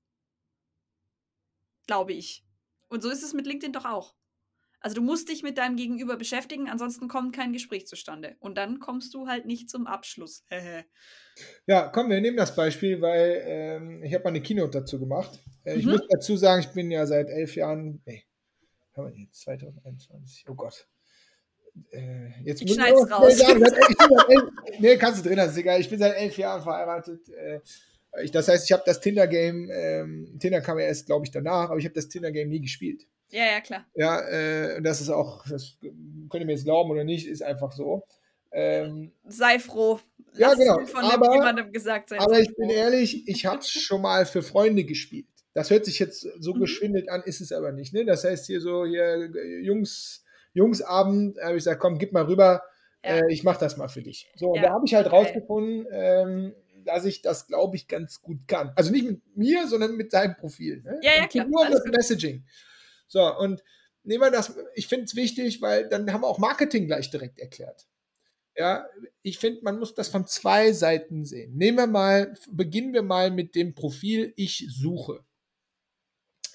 [1.87, 2.45] Glaube ich.
[2.89, 4.15] Und so ist es mit LinkedIn doch auch.
[4.81, 8.37] Also du musst dich mit deinem Gegenüber beschäftigen, ansonsten kommt kein Gespräch zustande.
[8.41, 10.45] Und dann kommst du halt nicht zum Abschluss.
[11.67, 15.41] ja, komm, wir nehmen das Beispiel, weil ähm, ich habe mal eine Keynote dazu gemacht.
[15.65, 15.81] Äh, mhm.
[15.81, 18.27] Ich muss dazu sagen, ich bin ja seit elf Jahren, nee,
[18.95, 20.87] haben wir jetzt 2021, oh Gott.
[21.91, 23.39] Äh, jetzt ich schneid's raus.
[23.39, 24.45] Sagen, elf,
[24.79, 25.81] nee, kannst du drin, das ist egal.
[25.81, 27.29] Ich bin seit elf Jahren verheiratet.
[27.29, 27.61] Äh,
[28.23, 31.71] ich, das heißt, ich habe das Tinder-Game, ähm, Tinder kam ja erst, glaube ich, danach,
[31.71, 33.07] aber ich habe das Tinder-Game nie gespielt.
[33.31, 33.85] Ja, ja, klar.
[33.95, 37.73] Ja, äh, das ist auch, das könnt ihr mir jetzt glauben oder nicht, ist einfach
[37.73, 38.05] so.
[38.53, 40.01] Ähm, Sei froh.
[40.33, 40.87] Lass ja, genau.
[40.87, 42.21] Von aber, jemandem gesagt sein.
[42.21, 45.27] Aber ich bin ehrlich, ich habe es schon mal für Freunde gespielt.
[45.55, 46.61] Das hört sich jetzt so mhm.
[46.61, 47.93] geschwindelt an, ist es aber nicht.
[47.93, 48.05] Ne?
[48.05, 49.31] Das heißt hier so, hier
[49.63, 50.25] Jungs,
[50.57, 52.63] Jungsabend, habe ich gesagt, komm, gib mal rüber,
[53.05, 53.17] ja.
[53.17, 54.31] äh, ich mache das mal für dich.
[54.37, 54.63] So, ja.
[54.63, 55.17] da habe ich halt okay.
[55.17, 58.73] rausgefunden, ähm, dass ich das, glaube ich, ganz gut kann.
[58.75, 60.83] Also nicht mit mir, sondern mit seinem Profil.
[60.83, 60.99] Ne?
[61.03, 61.47] Ja, ja, klar.
[61.47, 61.95] Nur um das gut.
[61.95, 62.45] Messaging.
[63.07, 63.63] So, und
[64.03, 67.39] nehmen wir das, ich finde es wichtig, weil dann haben wir auch Marketing gleich direkt
[67.39, 67.87] erklärt.
[68.57, 68.89] Ja,
[69.21, 71.55] ich finde, man muss das von zwei Seiten sehen.
[71.55, 75.23] Nehmen wir mal, beginnen wir mal mit dem Profil Ich suche.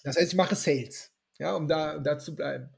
[0.03, 2.71] Das heißt, ich mache Sales, ja, um da, da zu bleiben.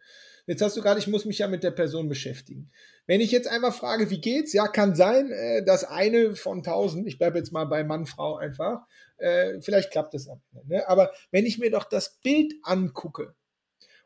[0.46, 2.70] Jetzt hast du gerade, ich muss mich ja mit der Person beschäftigen.
[3.06, 4.54] Wenn ich jetzt einfach frage, wie geht's?
[4.54, 8.36] Ja, kann sein, äh, dass eine von tausend, ich bleibe jetzt mal bei Mann, Frau
[8.36, 8.82] einfach,
[9.18, 10.68] äh, vielleicht klappt am Ende.
[10.68, 10.88] Ne?
[10.90, 13.36] Aber wenn ich mir doch das Bild angucke,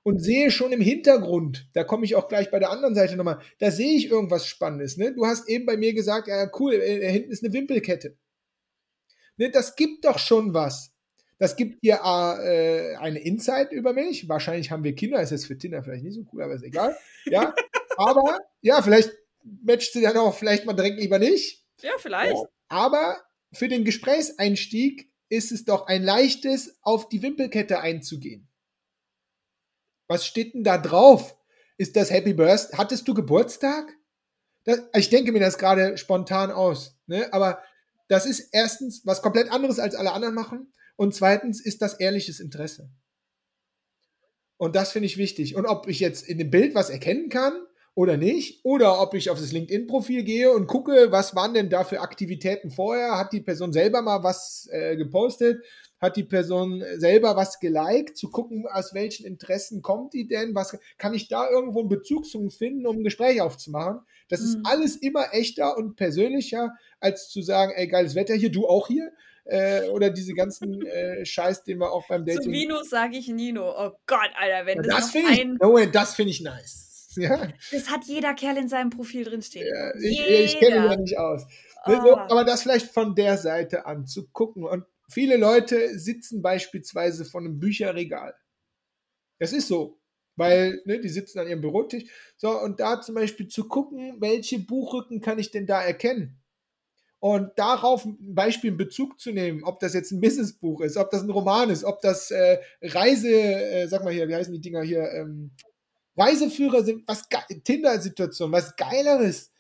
[0.04, 3.41] und sehe schon im Hintergrund, da komme ich auch gleich bei der anderen Seite nochmal,
[3.60, 4.95] da sehe ich irgendwas Spannendes.
[4.95, 5.13] Ne?
[5.13, 8.15] Du hast eben bei mir gesagt, ja cool, äh, hinten ist eine Wimpelkette.
[9.36, 10.93] Ne, das gibt doch schon was.
[11.39, 14.28] Das gibt dir äh, eine Insight über mich.
[14.28, 16.97] Wahrscheinlich haben wir Kinder, ist jetzt für Tinder vielleicht nicht so cool, aber ist egal.
[17.26, 17.54] Ja,
[17.97, 19.12] aber ja, vielleicht
[19.43, 21.63] matcht sie dann auch vielleicht mal direkt lieber nicht.
[21.82, 22.34] Ja, vielleicht.
[22.34, 23.17] Ja, aber
[23.54, 28.50] für den Gesprächseinstieg ist es doch ein leichtes, auf die Wimpelkette einzugehen.
[30.08, 31.38] Was steht denn da drauf?
[31.78, 32.78] Ist das Happy Birthday?
[32.78, 33.93] Hattest du Geburtstag?
[34.63, 36.97] Das, ich denke mir das gerade spontan aus.
[37.06, 37.32] Ne?
[37.34, 37.62] Aber
[38.08, 40.73] das ist erstens was komplett anderes, als alle anderen machen.
[40.98, 42.90] Und zweitens ist das ehrliches Interesse.
[44.58, 45.56] Und das finde ich wichtig.
[45.56, 47.54] Und ob ich jetzt in dem Bild was erkennen kann
[47.94, 51.84] oder nicht, oder ob ich auf das LinkedIn-Profil gehe und gucke, was waren denn da
[51.84, 55.64] für Aktivitäten vorher, hat die Person selber mal was äh, gepostet,
[56.00, 60.78] hat die Person selber was geliked, zu gucken, aus welchen Interessen kommt die denn, was
[60.98, 64.02] kann ich da irgendwo einen Bezug zu finden, um ein Gespräch aufzumachen.
[64.30, 64.46] Das mhm.
[64.46, 68.88] ist alles immer echter und persönlicher, als zu sagen, ey, geiles Wetter hier, du auch
[68.88, 69.12] hier.
[69.50, 72.44] Äh, oder diese ganzen äh, Scheiß, den wir auch beim Dating.
[72.44, 73.70] Zu Vino sage ich Nino.
[73.70, 76.84] Oh Gott, Alter, wenn ja, das, das finde ich, no, das finde ich nice.
[77.18, 77.48] Ja.
[77.72, 79.66] Das hat jeder Kerl in seinem Profil drinstehen.
[79.68, 81.48] Ja, ich, ich kenne ihn ja nicht aus.
[81.88, 81.92] Oh.
[81.92, 87.42] Aber das vielleicht von der Seite an zu gucken und Viele Leute sitzen beispielsweise vor
[87.42, 88.36] einem Bücherregal.
[89.40, 90.02] Das ist so,
[90.36, 92.04] weil ne, die sitzen an ihrem Bürotisch.
[92.36, 96.42] So, und da zum Beispiel zu gucken, welche Buchrücken kann ich denn da erkennen?
[97.19, 101.10] Und darauf ein Beispiel in Bezug zu nehmen, ob das jetzt ein Businessbuch ist, ob
[101.10, 104.62] das ein Roman ist, ob das äh, Reise, äh, sag mal hier, wie heißen die
[104.62, 105.51] Dinger hier, ähm,
[106.15, 107.27] Reiseführer sind was
[107.63, 109.51] Tinder-Situation, was Geileres.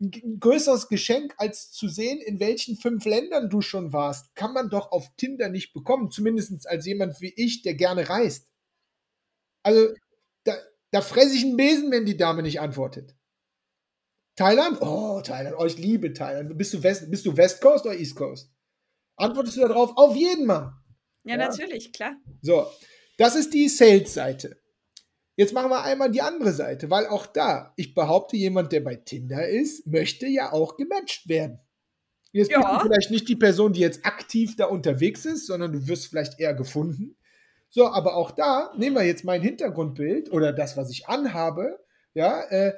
[0.00, 4.52] Ein, ein größeres Geschenk, als zu sehen, in welchen fünf Ländern du schon warst, kann
[4.52, 6.10] man doch auf Tinder nicht bekommen.
[6.10, 8.48] Zumindest als jemand wie ich, der gerne reist.
[9.62, 9.94] Also,
[10.44, 10.56] da,
[10.90, 13.14] da fresse ich einen Besen, wenn die Dame nicht antwortet.
[14.40, 14.78] Thailand?
[14.80, 15.54] Oh, Thailand.
[15.58, 16.56] Oh, ich liebe Thailand.
[16.56, 18.50] Bist du West, bist du West Coast oder East Coast?
[19.16, 19.92] Antwortest du darauf?
[19.96, 20.72] Auf jeden Mann.
[21.24, 22.14] Ja, ja, natürlich, klar.
[22.40, 22.66] So,
[23.18, 24.56] das ist die Sales-Seite.
[25.36, 28.94] Jetzt machen wir einmal die andere Seite, weil auch da, ich behaupte, jemand, der bei
[28.96, 31.60] Tinder ist, möchte ja auch gematcht werden.
[32.32, 32.60] Jetzt ja.
[32.60, 36.06] bist du vielleicht nicht die Person, die jetzt aktiv da unterwegs ist, sondern du wirst
[36.06, 37.14] vielleicht eher gefunden.
[37.68, 41.78] So, aber auch da nehmen wir jetzt mein Hintergrundbild oder das, was ich anhabe.
[42.14, 42.72] Ja, äh,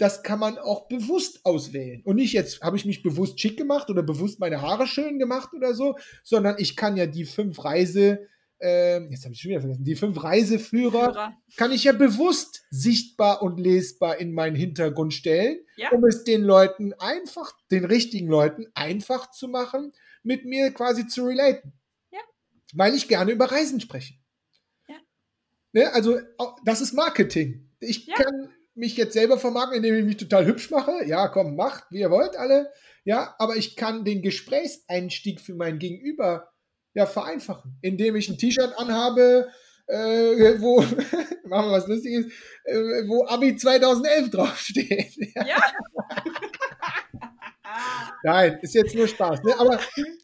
[0.00, 2.00] das kann man auch bewusst auswählen.
[2.04, 5.52] Und nicht jetzt habe ich mich bewusst schick gemacht oder bewusst meine Haare schön gemacht
[5.52, 8.26] oder so, sondern ich kann ja die fünf Reise,
[8.60, 11.36] äh, jetzt habe ich schon wieder vergessen, die fünf Reiseführer Führer.
[11.58, 15.90] kann ich ja bewusst sichtbar und lesbar in meinen Hintergrund stellen, ja.
[15.90, 21.26] um es den Leuten einfach, den richtigen Leuten einfach zu machen, mit mir quasi zu
[21.26, 21.74] relaten.
[22.10, 22.20] Ja.
[22.72, 24.14] Weil ich gerne über Reisen spreche.
[24.88, 24.96] Ja.
[25.72, 26.18] Ne, also,
[26.64, 27.68] das ist Marketing.
[27.80, 31.04] Ich kann mich jetzt selber vermarkten, indem ich mich total hübsch mache.
[31.06, 32.72] Ja, komm, macht, wie ihr wollt, alle.
[33.04, 36.50] Ja, aber ich kann den Gesprächseinstieg für mein Gegenüber
[36.94, 39.48] ja vereinfachen, indem ich ein T-Shirt anhabe,
[39.86, 40.80] äh, wo,
[41.44, 42.26] machen wir was Lustiges,
[42.64, 45.14] äh, wo Abi 2011 draufsteht.
[45.34, 45.44] Ja.
[45.46, 45.62] ja.
[48.22, 49.42] Nein, ist jetzt nur Spaß.
[49.42, 49.58] Ne?
[49.58, 49.80] Aber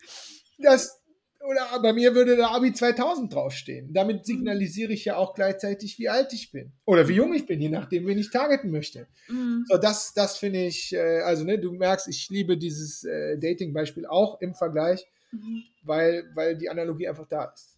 [0.59, 1.01] das,
[1.46, 3.92] oder bei mir würde da Abi 2000 draufstehen.
[3.92, 6.72] Damit signalisiere ich ja auch gleichzeitig, wie alt ich bin.
[6.85, 9.06] Oder wie jung ich bin, je nachdem, wen ich targeten möchte.
[9.28, 9.64] Mhm.
[9.68, 14.06] So, das, das finde ich, äh, also ne, du merkst, ich liebe dieses äh, Dating-Beispiel
[14.06, 15.62] auch im Vergleich, mhm.
[15.82, 17.76] weil, weil die Analogie einfach da ist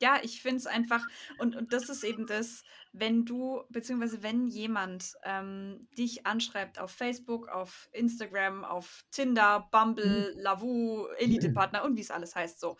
[0.00, 1.06] ja, ich finde es einfach,
[1.38, 6.90] und, und das ist eben das, wenn du, beziehungsweise wenn jemand ähm, dich anschreibt auf
[6.90, 10.40] Facebook, auf Instagram, auf Tinder, Bumble, mhm.
[10.40, 12.76] Lavu, Elite-Partner und wie es alles heißt, so.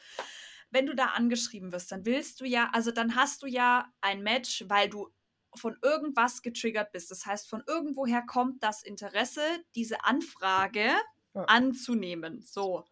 [0.72, 4.22] Wenn du da angeschrieben wirst, dann willst du ja, also dann hast du ja ein
[4.22, 5.11] Match, weil du
[5.56, 7.11] von irgendwas getriggert bist.
[7.11, 9.42] Das heißt, von irgendwoher kommt das Interesse,
[9.74, 10.92] diese Anfrage
[11.35, 11.44] ja.
[11.44, 12.40] anzunehmen.
[12.42, 12.85] So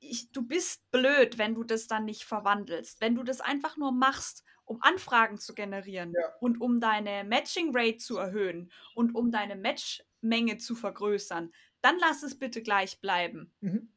[0.00, 3.00] ich, du bist blöd, wenn du das dann nicht verwandelst.
[3.00, 6.34] Wenn du das einfach nur machst, um Anfragen zu generieren ja.
[6.40, 12.22] und um deine Matching Rate zu erhöhen und um deine Matchmenge zu vergrößern, dann lass
[12.22, 13.54] es bitte gleich bleiben.
[13.60, 13.92] Mhm.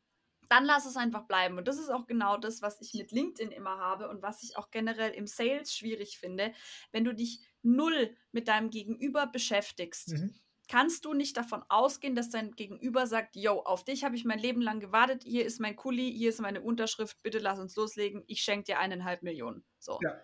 [0.50, 1.58] Dann lass es einfach bleiben.
[1.58, 4.58] Und das ist auch genau das, was ich mit LinkedIn immer habe und was ich
[4.58, 6.54] auch generell im Sales schwierig finde.
[6.92, 10.36] Wenn du dich null mit deinem Gegenüber beschäftigst, mhm
[10.72, 14.40] kannst du nicht davon ausgehen, dass dein Gegenüber sagt, yo, auf dich habe ich mein
[14.40, 18.24] Leben lang gewartet, hier ist mein Kuli, hier ist meine Unterschrift, bitte lass uns loslegen,
[18.28, 19.66] ich schenke dir eineinhalb Millionen.
[19.80, 20.00] So.
[20.02, 20.18] Ja.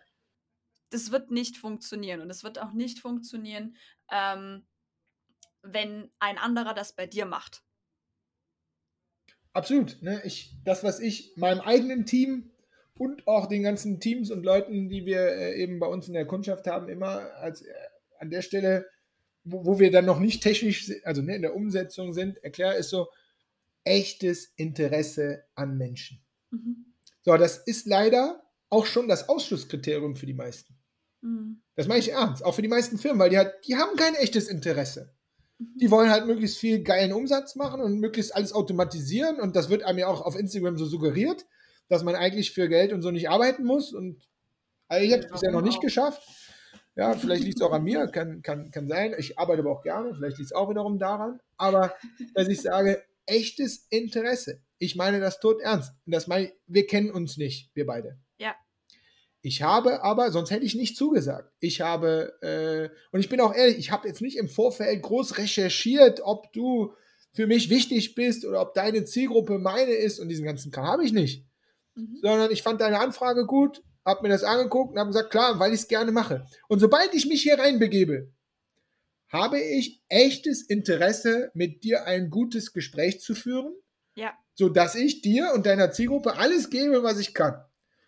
[0.90, 3.76] Das wird nicht funktionieren und es wird auch nicht funktionieren,
[4.10, 4.66] ähm,
[5.64, 7.62] wenn ein anderer das bei dir macht.
[9.52, 10.02] Absolut.
[10.02, 10.22] Ne?
[10.24, 12.54] Ich, das, was ich meinem eigenen Team
[12.98, 16.26] und auch den ganzen Teams und Leuten, die wir äh, eben bei uns in der
[16.26, 17.74] Kundschaft haben, immer als äh,
[18.18, 18.86] an der Stelle
[19.52, 22.90] wo, wo wir dann noch nicht technisch, also ne, in der Umsetzung sind, erkläre, ist
[22.90, 23.08] so
[23.84, 26.22] echtes Interesse an Menschen.
[26.52, 26.94] Mhm.
[27.24, 30.78] So, das ist leider auch schon das Ausschlusskriterium für die meisten.
[31.22, 31.62] Mhm.
[31.76, 34.16] Das meine ich ernst, auch für die meisten Firmen, weil die halt, die haben kein
[34.16, 35.14] echtes Interesse.
[35.58, 35.78] Mhm.
[35.80, 39.84] Die wollen halt möglichst viel geilen Umsatz machen und möglichst alles automatisieren und das wird
[39.84, 41.46] einem ja auch auf Instagram so suggeriert,
[41.88, 44.28] dass man eigentlich für Geld und so nicht arbeiten muss und
[44.90, 46.22] also ich habe es bisher noch nicht geschafft.
[46.98, 49.14] Ja, vielleicht liegt es auch an mir, kann, kann, kann sein.
[49.20, 51.40] Ich arbeite aber auch gerne, vielleicht liegt es auch wiederum daran.
[51.56, 51.94] Aber
[52.34, 54.64] dass ich sage, echtes Interesse.
[54.80, 55.92] Ich meine das tot ernst.
[56.06, 58.20] Und das meine wir kennen uns nicht, wir beide.
[58.40, 58.56] Ja.
[59.42, 61.54] Ich habe aber, sonst hätte ich nicht zugesagt.
[61.60, 65.38] Ich habe, äh, und ich bin auch ehrlich, ich habe jetzt nicht im Vorfeld groß
[65.38, 66.94] recherchiert, ob du
[67.34, 71.06] für mich wichtig bist oder ob deine Zielgruppe meine ist und diesen ganzen Kram habe
[71.06, 71.46] ich nicht.
[71.94, 72.18] Mhm.
[72.24, 75.74] Sondern ich fand deine Anfrage gut, habe mir das angeguckt und habe gesagt, klar, weil
[75.74, 76.48] ich es gerne mache.
[76.70, 78.32] Und sobald ich mich hier reinbegebe,
[79.28, 83.76] habe ich echtes Interesse, mit dir ein gutes Gespräch zu führen.
[84.16, 84.34] Ja.
[84.56, 87.62] Sodass ich dir und deiner Zielgruppe alles gebe, was ich kann.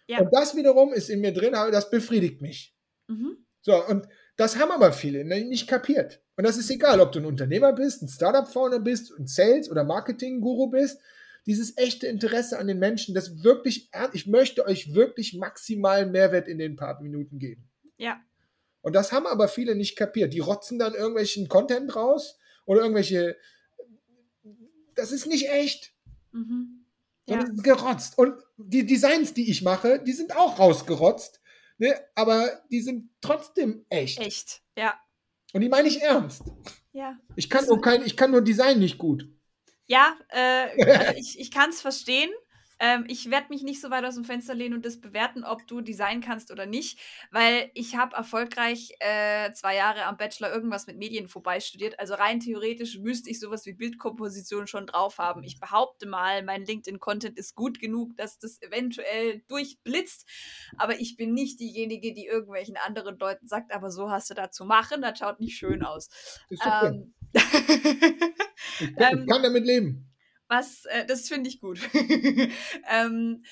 [0.07, 0.21] Ja.
[0.21, 2.73] Und das wiederum ist in mir drin, aber das befriedigt mich.
[3.07, 3.45] Mhm.
[3.61, 4.07] So, und
[4.37, 6.21] das haben aber viele nicht kapiert.
[6.37, 9.83] Und das ist egal, ob du ein Unternehmer bist, ein Startup-Founder bist, ein Sales- oder
[9.83, 11.01] Marketing-Guru bist
[11.45, 16.57] dieses echte Interesse an den Menschen, das wirklich, ich möchte euch wirklich maximalen Mehrwert in
[16.57, 17.69] den paar Minuten geben.
[17.97, 18.21] Ja.
[18.81, 20.33] Und das haben aber viele nicht kapiert.
[20.33, 23.35] Die rotzen dann irgendwelchen Content raus oder irgendwelche.
[24.95, 25.93] Das ist nicht echt.
[26.31, 26.85] Mhm.
[27.27, 27.41] Ja.
[27.41, 28.17] Sondern gerotzt.
[28.17, 31.41] Und die Designs, die ich mache, die sind auch rausgerotzt.
[31.77, 31.95] Ne?
[32.15, 34.19] Aber die sind trotzdem echt.
[34.19, 34.93] Echt, ja.
[35.53, 36.43] Und die meine ich ernst.
[36.91, 37.17] Ja.
[37.35, 39.27] Ich kann nur kein, ich kann nur Design nicht gut.
[39.89, 42.29] Ja, äh, also ich, ich kann es verstehen.
[42.81, 45.67] Ähm, ich werde mich nicht so weit aus dem Fenster lehnen und das bewerten, ob
[45.67, 46.97] du Design kannst oder nicht,
[47.29, 51.99] weil ich habe erfolgreich äh, zwei Jahre am Bachelor irgendwas mit Medien vorbeistudiert.
[51.99, 55.43] Also rein theoretisch müsste ich sowas wie Bildkomposition schon drauf haben.
[55.43, 60.25] Ich behaupte mal, mein LinkedIn-Content ist gut genug, dass das eventuell durchblitzt,
[60.77, 64.51] aber ich bin nicht diejenige, die irgendwelchen anderen Leuten sagt, aber so hast du da
[64.51, 66.09] zu machen, das schaut nicht schön aus.
[66.47, 66.87] Ist okay.
[66.87, 70.09] Ähm, ich, kann, ich kann damit leben.
[70.47, 71.79] Was, äh, das finde ich gut.
[72.89, 73.43] ähm,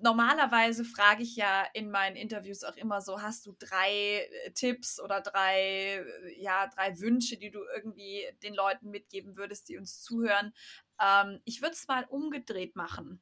[0.00, 5.00] normalerweise frage ich ja in meinen Interviews auch immer so, hast du drei äh, Tipps
[5.00, 10.00] oder drei, äh, ja, drei Wünsche, die du irgendwie den Leuten mitgeben würdest, die uns
[10.00, 10.52] zuhören?
[11.00, 13.20] Ähm, ich würde es mal umgedreht machen.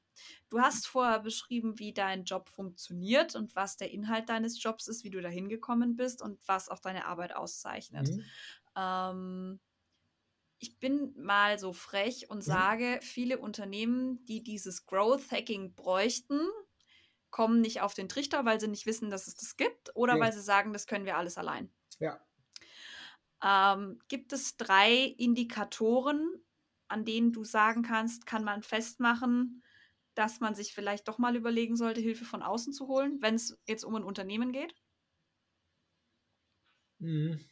[0.49, 5.05] Du hast vorher beschrieben, wie dein Job funktioniert und was der Inhalt deines Jobs ist,
[5.05, 8.09] wie du da hingekommen bist und was auch deine Arbeit auszeichnet.
[8.09, 8.25] Mhm.
[8.77, 9.61] Ähm,
[10.59, 12.43] ich bin mal so frech und mhm.
[12.43, 16.41] sage, viele Unternehmen, die dieses Growth Hacking bräuchten,
[17.31, 20.21] kommen nicht auf den Trichter, weil sie nicht wissen, dass es das gibt oder ja.
[20.21, 21.71] weil sie sagen, das können wir alles allein.
[21.99, 22.21] Ja.
[23.43, 26.43] Ähm, gibt es drei Indikatoren,
[26.89, 29.63] an denen du sagen kannst, kann man festmachen,
[30.15, 33.61] dass man sich vielleicht doch mal überlegen sollte, Hilfe von außen zu holen, wenn es
[33.67, 34.75] jetzt um ein Unternehmen geht?
[36.99, 37.45] Mhm.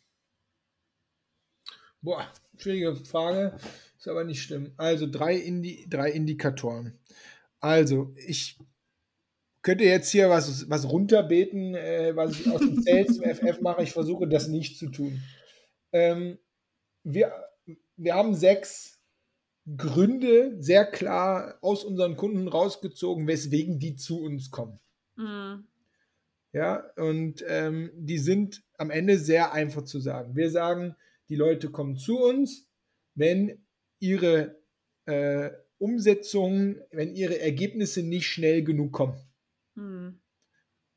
[2.04, 3.56] Boah, schwierige Frage,
[3.96, 4.74] ist aber nicht schlimm.
[4.76, 6.98] Also drei, Indi drei Indikatoren.
[7.60, 8.58] Also, ich
[9.62, 13.82] könnte jetzt hier was, was runterbeten, äh, was ich aus dem Sales im FF mache.
[13.82, 15.22] Ich versuche das nicht zu tun.
[15.92, 16.38] Ähm,
[17.04, 17.32] wir,
[17.96, 19.00] wir haben sechs
[19.74, 24.78] Gründe sehr klar aus unseren Kunden rausgezogen, weswegen die zu uns kommen.
[25.16, 25.66] Mhm.
[26.52, 30.36] Ja, und ähm, die sind am Ende sehr einfach zu sagen.
[30.36, 30.96] Wir sagen,
[31.28, 32.68] die Leute kommen zu uns,
[33.14, 33.64] wenn
[33.98, 34.60] ihre
[35.06, 39.18] äh, Umsetzungen, wenn ihre Ergebnisse nicht schnell genug kommen.
[39.76, 40.20] Hm.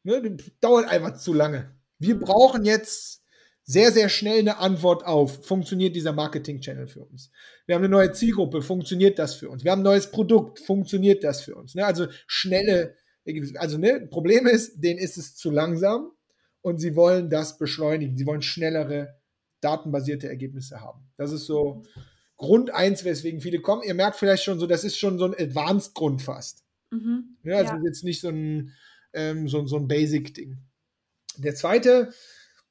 [0.04, 1.76] Ne, dauert einfach zu lange.
[2.00, 2.22] Wir hm.
[2.22, 3.24] brauchen jetzt
[3.63, 7.32] sehr, sehr schnell eine Antwort auf, funktioniert dieser Marketing-Channel für uns?
[7.66, 9.66] Wir haben eine neue Zielgruppe, funktioniert das für uns?
[9.66, 11.76] Wir haben ein neues Produkt, funktioniert das für uns?
[11.76, 11.86] Ne?
[11.86, 12.96] Also schnelle,
[13.56, 16.12] also ne, Problem ist, denen ist es zu langsam
[16.62, 18.16] und sie wollen das beschleunigen.
[18.16, 19.16] Sie wollen schnellere
[19.62, 21.10] datenbasierte Ergebnisse haben.
[21.17, 21.84] Das ist so
[22.38, 23.84] Grund eins, weswegen viele kommen.
[23.84, 26.63] Ihr merkt vielleicht schon so, das ist schon so ein Advanced-Grund fast.
[26.91, 27.38] Mhm.
[27.43, 27.82] Ja, also ja.
[27.84, 28.74] jetzt nicht so ein,
[29.13, 30.58] ähm, so, so ein Basic-Ding.
[31.38, 32.13] Der zweite,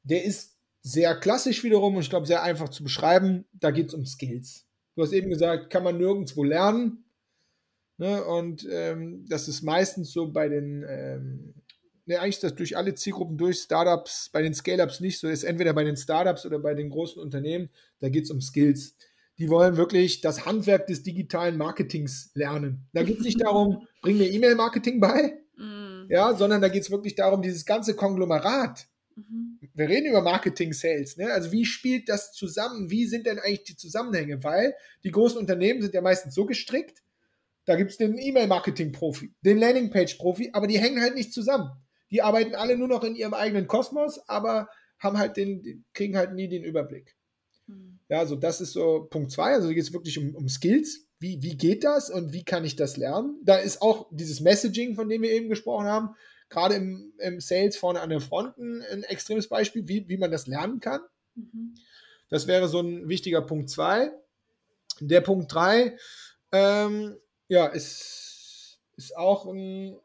[0.05, 3.45] der ist sehr klassisch wiederum und ich glaube sehr einfach zu beschreiben.
[3.53, 4.67] Da geht es um Skills.
[4.95, 7.05] Du hast eben gesagt, kann man nirgendwo lernen.
[7.99, 8.25] Ne?
[8.25, 11.55] Und ähm, das ist meistens so bei den ähm,
[12.07, 15.75] ne, eigentlich das durch alle Zielgruppen durch, Startups, bei den Scale-Ups nicht so ist, entweder
[15.75, 18.97] bei den Startups oder bei den großen Unternehmen, da geht es um Skills.
[19.39, 22.89] Die wollen wirklich das Handwerk des digitalen Marketings lernen.
[22.95, 26.07] Da geht es nicht darum, bring mir E-Mail-Marketing bei, mm.
[26.09, 28.87] ja, sondern da geht es wirklich darum, dieses ganze Konglomerat.
[29.17, 29.59] Mhm.
[29.75, 31.17] Wir reden über Marketing, Sales.
[31.17, 31.33] Ne?
[31.33, 32.91] Also wie spielt das zusammen?
[32.91, 34.43] Wie sind denn eigentlich die Zusammenhänge?
[34.45, 37.03] Weil die großen Unternehmen sind ja meistens so gestrickt,
[37.65, 41.71] da gibt es den E-Mail-Marketing-Profi, den Landing-Page-Profi, aber die hängen halt nicht zusammen
[42.11, 46.33] die arbeiten alle nur noch in ihrem eigenen Kosmos, aber haben halt den, kriegen halt
[46.35, 47.17] nie den Überblick.
[47.67, 47.99] Mhm.
[48.09, 49.55] Ja, also das ist so Punkt zwei.
[49.55, 51.07] Also geht es wirklich um, um Skills.
[51.19, 53.41] Wie, wie geht das und wie kann ich das lernen?
[53.43, 56.15] Da ist auch dieses Messaging, von dem wir eben gesprochen haben,
[56.51, 60.47] gerade im, im Sales vorne an den Fronten ein extremes Beispiel, wie, wie man das
[60.47, 61.01] lernen kann.
[61.35, 61.75] Mhm.
[62.29, 64.13] Das wäre so ein wichtiger Punkt zwei.
[65.01, 65.97] Der Punkt drei,
[66.53, 67.17] ähm,
[67.49, 69.99] ja, ist, ist auch ein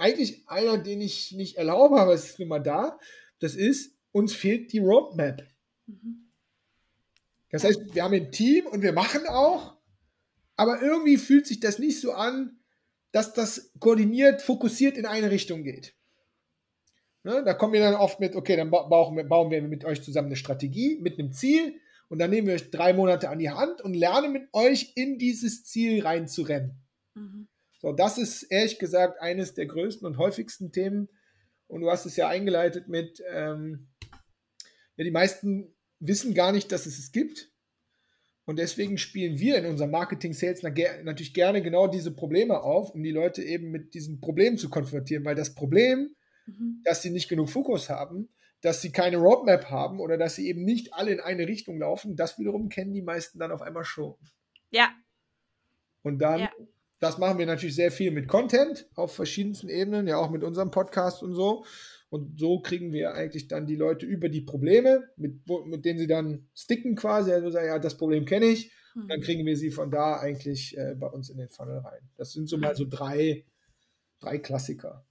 [0.00, 2.98] eigentlich einer, den ich nicht erlaube, aber es ist nun mal da.
[3.38, 5.46] Das ist, uns fehlt die Roadmap.
[5.86, 6.30] Mhm.
[7.50, 9.76] Das heißt, wir haben ein Team und wir machen auch,
[10.56, 12.60] aber irgendwie fühlt sich das nicht so an,
[13.12, 15.94] dass das koordiniert, fokussiert in eine Richtung geht.
[17.24, 17.42] Ne?
[17.44, 20.26] Da kommen wir dann oft mit, okay, dann bauen wir, bauen wir mit euch zusammen
[20.26, 23.80] eine Strategie mit einem Ziel und dann nehmen wir euch drei Monate an die Hand
[23.82, 26.80] und lernen mit euch in dieses Ziel reinzurennen.
[27.14, 27.48] Mhm.
[27.80, 31.08] So, das ist ehrlich gesagt eines der größten und häufigsten Themen.
[31.66, 33.88] Und du hast es ja eingeleitet mit, ähm,
[34.96, 37.50] ja, die meisten wissen gar nicht, dass es es gibt.
[38.44, 43.02] Und deswegen spielen wir in unserem Marketing Sales natürlich gerne genau diese Probleme auf, um
[43.02, 46.14] die Leute eben mit diesen Problemen zu konfrontieren, weil das Problem,
[46.46, 46.82] mhm.
[46.84, 48.28] dass sie nicht genug Fokus haben,
[48.60, 52.16] dass sie keine Roadmap haben oder dass sie eben nicht alle in eine Richtung laufen,
[52.16, 54.16] das wiederum kennen die meisten dann auf einmal schon.
[54.70, 54.90] Ja.
[56.02, 56.50] Und dann ja
[57.00, 60.70] das machen wir natürlich sehr viel mit Content auf verschiedensten Ebenen, ja auch mit unserem
[60.70, 61.64] Podcast und so.
[62.10, 66.06] Und so kriegen wir eigentlich dann die Leute über die Probleme, mit, mit denen sie
[66.06, 68.72] dann sticken quasi, also sagen, ja, das Problem kenne ich.
[68.94, 69.24] Und dann mhm.
[69.24, 72.10] kriegen wir sie von da eigentlich äh, bei uns in den Funnel rein.
[72.16, 73.46] Das sind so mal so drei,
[74.18, 75.06] drei Klassiker.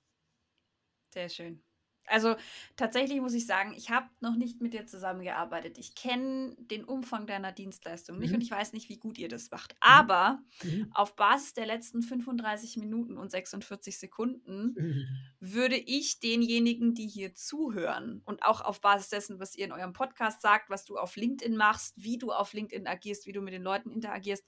[1.13, 1.63] Sehr schön.
[2.09, 2.35] Also
[2.75, 5.77] tatsächlich muss ich sagen, ich habe noch nicht mit dir zusammengearbeitet.
[5.77, 8.35] Ich kenne den Umfang deiner Dienstleistung nicht mhm.
[8.35, 9.73] und ich weiß nicht, wie gut ihr das macht.
[9.73, 9.77] Mhm.
[9.81, 10.91] Aber mhm.
[10.93, 15.07] auf Basis der letzten 35 Minuten und 46 Sekunden mhm.
[15.39, 19.93] würde ich denjenigen, die hier zuhören und auch auf Basis dessen, was ihr in eurem
[19.93, 23.53] Podcast sagt, was du auf LinkedIn machst, wie du auf LinkedIn agierst, wie du mit
[23.53, 24.45] den Leuten interagierst,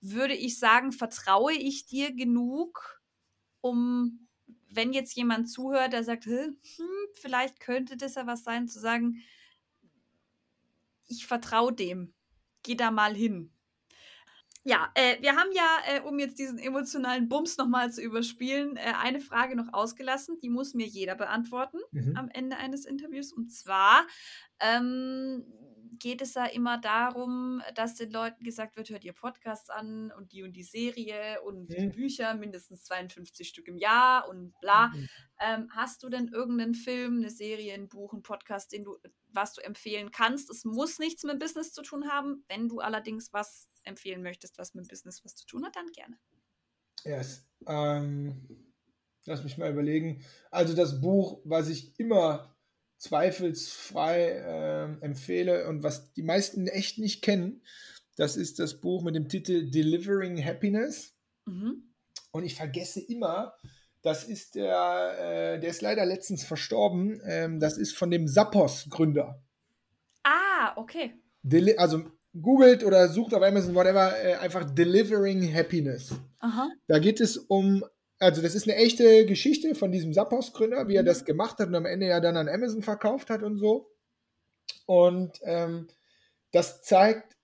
[0.00, 3.00] würde ich sagen, vertraue ich dir genug,
[3.60, 4.28] um
[4.70, 6.56] wenn jetzt jemand zuhört, der sagt, hm,
[7.14, 9.22] vielleicht könnte das ja was sein, zu sagen,
[11.06, 12.14] ich vertraue dem,
[12.62, 13.52] geh da mal hin.
[14.62, 18.92] Ja, äh, wir haben ja, äh, um jetzt diesen emotionalen Bums nochmal zu überspielen, äh,
[19.00, 22.14] eine Frage noch ausgelassen, die muss mir jeder beantworten mhm.
[22.16, 23.32] am Ende eines Interviews.
[23.32, 24.06] Und zwar,
[24.60, 25.44] ähm,
[26.00, 30.32] geht es ja immer darum, dass den Leuten gesagt wird, hört ihr Podcasts an und
[30.32, 31.92] die und die Serie und mhm.
[31.92, 34.88] Bücher, mindestens 52 Stück im Jahr und bla.
[34.88, 35.08] Mhm.
[35.38, 38.96] Ähm, hast du denn irgendeinen Film, eine Serie, ein Buch, ein Podcast, den du,
[39.28, 40.50] was du empfehlen kannst?
[40.50, 42.44] Es muss nichts mit Business zu tun haben.
[42.48, 46.18] Wenn du allerdings was empfehlen möchtest, was mit Business was zu tun hat, dann gerne.
[47.04, 47.46] Yes.
[47.66, 48.72] Ähm,
[49.26, 50.24] lass mich mal überlegen.
[50.50, 52.56] Also das Buch, was ich immer
[53.00, 57.62] zweifelsfrei äh, empfehle und was die meisten echt nicht kennen,
[58.16, 61.14] das ist das Buch mit dem Titel Delivering Happiness.
[61.46, 61.84] Mhm.
[62.30, 63.54] Und ich vergesse immer,
[64.02, 67.22] das ist der, äh, der ist leider letztens verstorben.
[67.24, 69.42] Ähm, das ist von dem Sappos-Gründer.
[70.22, 71.14] Ah, okay.
[71.42, 72.04] Deli also
[72.38, 76.14] googelt oder sucht auf Amazon, whatever, äh, einfach Delivering Happiness.
[76.40, 76.70] Aha.
[76.86, 77.82] Da geht es um
[78.20, 81.06] also das ist eine echte Geschichte von diesem Sappos-Gründer, wie er mhm.
[81.06, 83.90] das gemacht hat und am Ende ja dann an Amazon verkauft hat und so.
[84.86, 85.88] Und ähm,
[86.52, 87.36] das zeigt,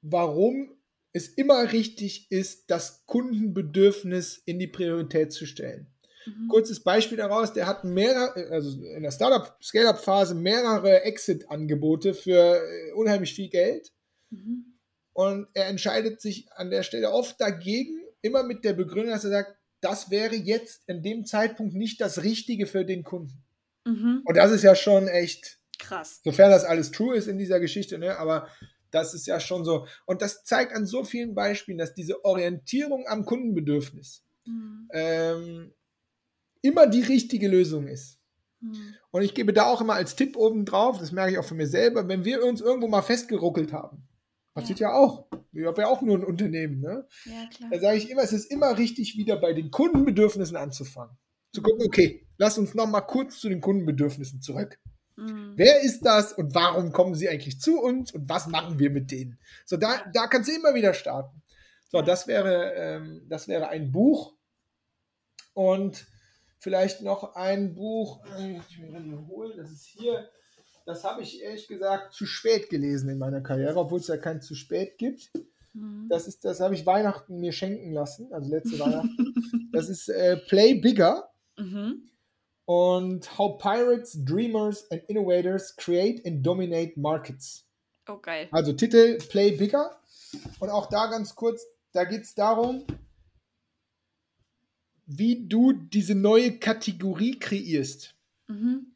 [0.00, 0.76] warum
[1.12, 5.92] es immer richtig ist, das Kundenbedürfnis in die Priorität zu stellen.
[6.26, 6.48] Mhm.
[6.48, 12.92] Kurzes Beispiel daraus, der hat mehrere, also in der Startup, Scale-Up-Phase mehrere Exit-Angebote für äh,
[12.92, 13.92] unheimlich viel Geld.
[14.30, 14.78] Mhm.
[15.12, 19.30] Und er entscheidet sich an der Stelle oft dagegen, immer mit der Begründung, dass er
[19.30, 23.44] sagt, das wäre jetzt in dem Zeitpunkt nicht das Richtige für den Kunden.
[23.84, 24.22] Mhm.
[24.24, 26.20] Und das ist ja schon echt krass.
[26.24, 28.16] Sofern das alles true ist in dieser Geschichte, ne?
[28.18, 28.48] aber
[28.90, 29.86] das ist ja schon so.
[30.06, 34.88] Und das zeigt an so vielen Beispielen, dass diese Orientierung am Kundenbedürfnis mhm.
[34.92, 35.74] ähm,
[36.62, 38.18] immer die richtige Lösung ist.
[38.60, 38.94] Mhm.
[39.10, 41.54] Und ich gebe da auch immer als Tipp oben drauf, das merke ich auch für
[41.54, 44.03] mir selber, wenn wir uns irgendwo mal festgeruckelt haben,
[44.54, 45.26] Passiert ja, ja auch.
[45.52, 46.80] Ich habe ja auch nur ein Unternehmen.
[46.80, 47.06] Ne?
[47.24, 47.70] Ja, klar.
[47.72, 51.16] Da sage ich immer, es ist immer richtig, wieder bei den Kundenbedürfnissen anzufangen.
[51.52, 51.86] Zu gucken, mhm.
[51.86, 54.78] okay, lass uns noch mal kurz zu den Kundenbedürfnissen zurück.
[55.16, 55.54] Mhm.
[55.56, 59.10] Wer ist das und warum kommen sie eigentlich zu uns und was machen wir mit
[59.10, 59.38] denen?
[59.64, 61.42] So, da, da kannst du immer wieder starten.
[61.88, 64.34] So, das wäre, ähm, das wäre ein Buch
[65.52, 66.06] und
[66.58, 70.28] vielleicht noch ein Buch, äh, ich will hier holen, das ist hier,
[70.84, 74.42] das habe ich ehrlich gesagt zu spät gelesen in meiner Karriere, obwohl es ja kein
[74.42, 75.30] zu spät gibt.
[75.72, 76.08] Mhm.
[76.08, 79.70] Das ist, das habe ich Weihnachten mir schenken lassen, also letzte Weihnachten.
[79.72, 81.30] Das ist äh, Play Bigger.
[81.58, 82.10] Mhm.
[82.66, 87.66] Und How Pirates, Dreamers and Innovators Create and Dominate Markets.
[88.08, 88.48] Oh, geil.
[88.50, 89.90] Also Titel Play Bigger.
[90.60, 92.84] Und auch da ganz kurz, da geht es darum,
[95.06, 98.14] wie du diese neue Kategorie kreierst.
[98.48, 98.93] Mhm.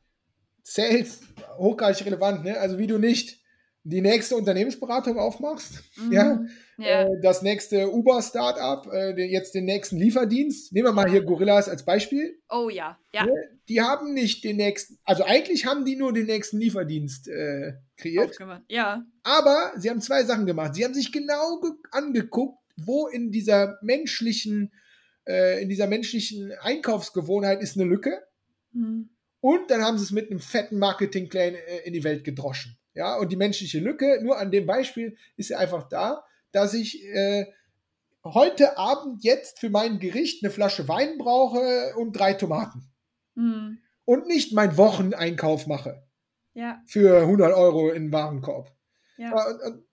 [0.71, 1.21] Sales,
[1.57, 2.59] hochgradig relevant, ne?
[2.59, 3.41] Also wie du nicht
[3.85, 6.13] die nächste Unternehmensberatung aufmachst, mhm.
[6.13, 6.45] ja,
[6.77, 7.03] ja.
[7.05, 10.75] Äh, das nächste Uber-Startup, äh, jetzt den nächsten Lieferdienst.
[10.75, 12.39] Nehmen wir mal hier Gorillas als Beispiel.
[12.51, 13.25] Oh ja, ja.
[13.25, 13.33] Ne?
[13.71, 18.31] Die haben nicht den nächsten, also eigentlich haben die nur den nächsten Lieferdienst äh, kreiert.
[18.31, 18.63] Aufgemacht.
[18.69, 19.07] Ja.
[19.23, 20.75] Aber sie haben zwei Sachen gemacht.
[20.75, 21.63] Sie haben sich genau
[21.93, 24.71] angeguckt, wo in dieser menschlichen,
[25.27, 28.23] äh, in dieser menschlichen Einkaufsgewohnheit ist eine Lücke.
[28.73, 29.09] Mhm.
[29.41, 32.77] Und dann haben sie es mit einem fetten Marketing-Claim äh, in die Welt gedroschen.
[32.95, 37.05] Ja, und die menschliche Lücke, nur an dem Beispiel, ist ja einfach da, dass ich
[37.07, 37.47] äh,
[38.25, 42.91] heute Abend jetzt für mein Gericht eine Flasche Wein brauche und drei Tomaten.
[43.35, 43.79] Mhm.
[44.05, 46.03] Und nicht meinen Wocheneinkauf mache.
[46.55, 46.83] Ja.
[46.87, 48.75] Für 100 Euro in den Warenkorb.
[49.17, 49.31] Ja.
[49.31, 49.88] Und, und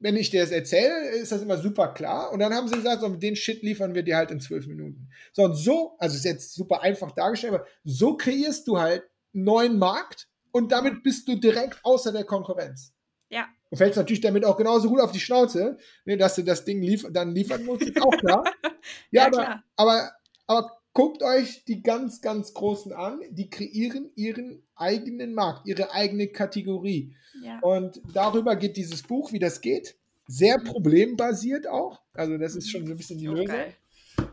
[0.00, 2.32] wenn ich dir das erzähle, ist das immer super klar.
[2.32, 5.08] Und dann haben sie gesagt, so, den Shit liefern wir dir halt in zwölf Minuten.
[5.32, 9.02] So, und so, also ist jetzt super einfach dargestellt, aber so kreierst du halt
[9.34, 12.92] einen neuen Markt und damit bist du direkt außer der Konkurrenz.
[13.30, 13.46] Ja.
[13.70, 16.80] Und fällst natürlich damit auch genauso gut auf die Schnauze, ne, dass du das Ding
[16.80, 18.44] lief dann liefern musst, ist auch klar.
[19.10, 19.64] ja, Ja, aber, klar.
[19.76, 20.12] aber,
[20.46, 26.26] aber guckt euch die ganz, ganz Großen an, die kreieren ihren eigenen Markt, ihre eigene
[26.26, 27.14] Kategorie.
[27.40, 27.60] Ja.
[27.60, 29.94] Und darüber geht dieses Buch, wie das geht.
[30.26, 32.00] Sehr problembasiert auch.
[32.14, 33.54] Also das ist schon so ein bisschen die Oh, Lösung.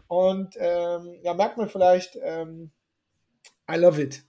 [0.07, 2.71] Und ähm, ja, merkt man vielleicht, ähm,
[3.71, 4.23] I love it.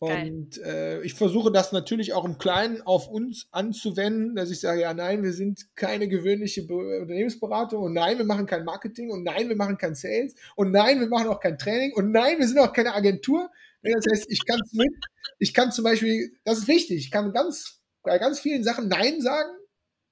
[0.00, 4.82] Und äh, ich versuche das natürlich auch im Kleinen auf uns anzuwenden, dass ich sage,
[4.82, 9.24] ja, nein, wir sind keine gewöhnliche Be Unternehmensberatung und nein, wir machen kein Marketing und
[9.24, 12.46] nein, wir machen kein Sales und nein, wir machen auch kein Training und nein, wir
[12.46, 13.50] sind auch keine Agentur.
[13.82, 14.92] Das heißt, ich kann, mit,
[15.40, 19.20] ich kann zum Beispiel, das ist wichtig, ich kann ganz, bei ganz vielen Sachen Nein
[19.20, 19.50] sagen.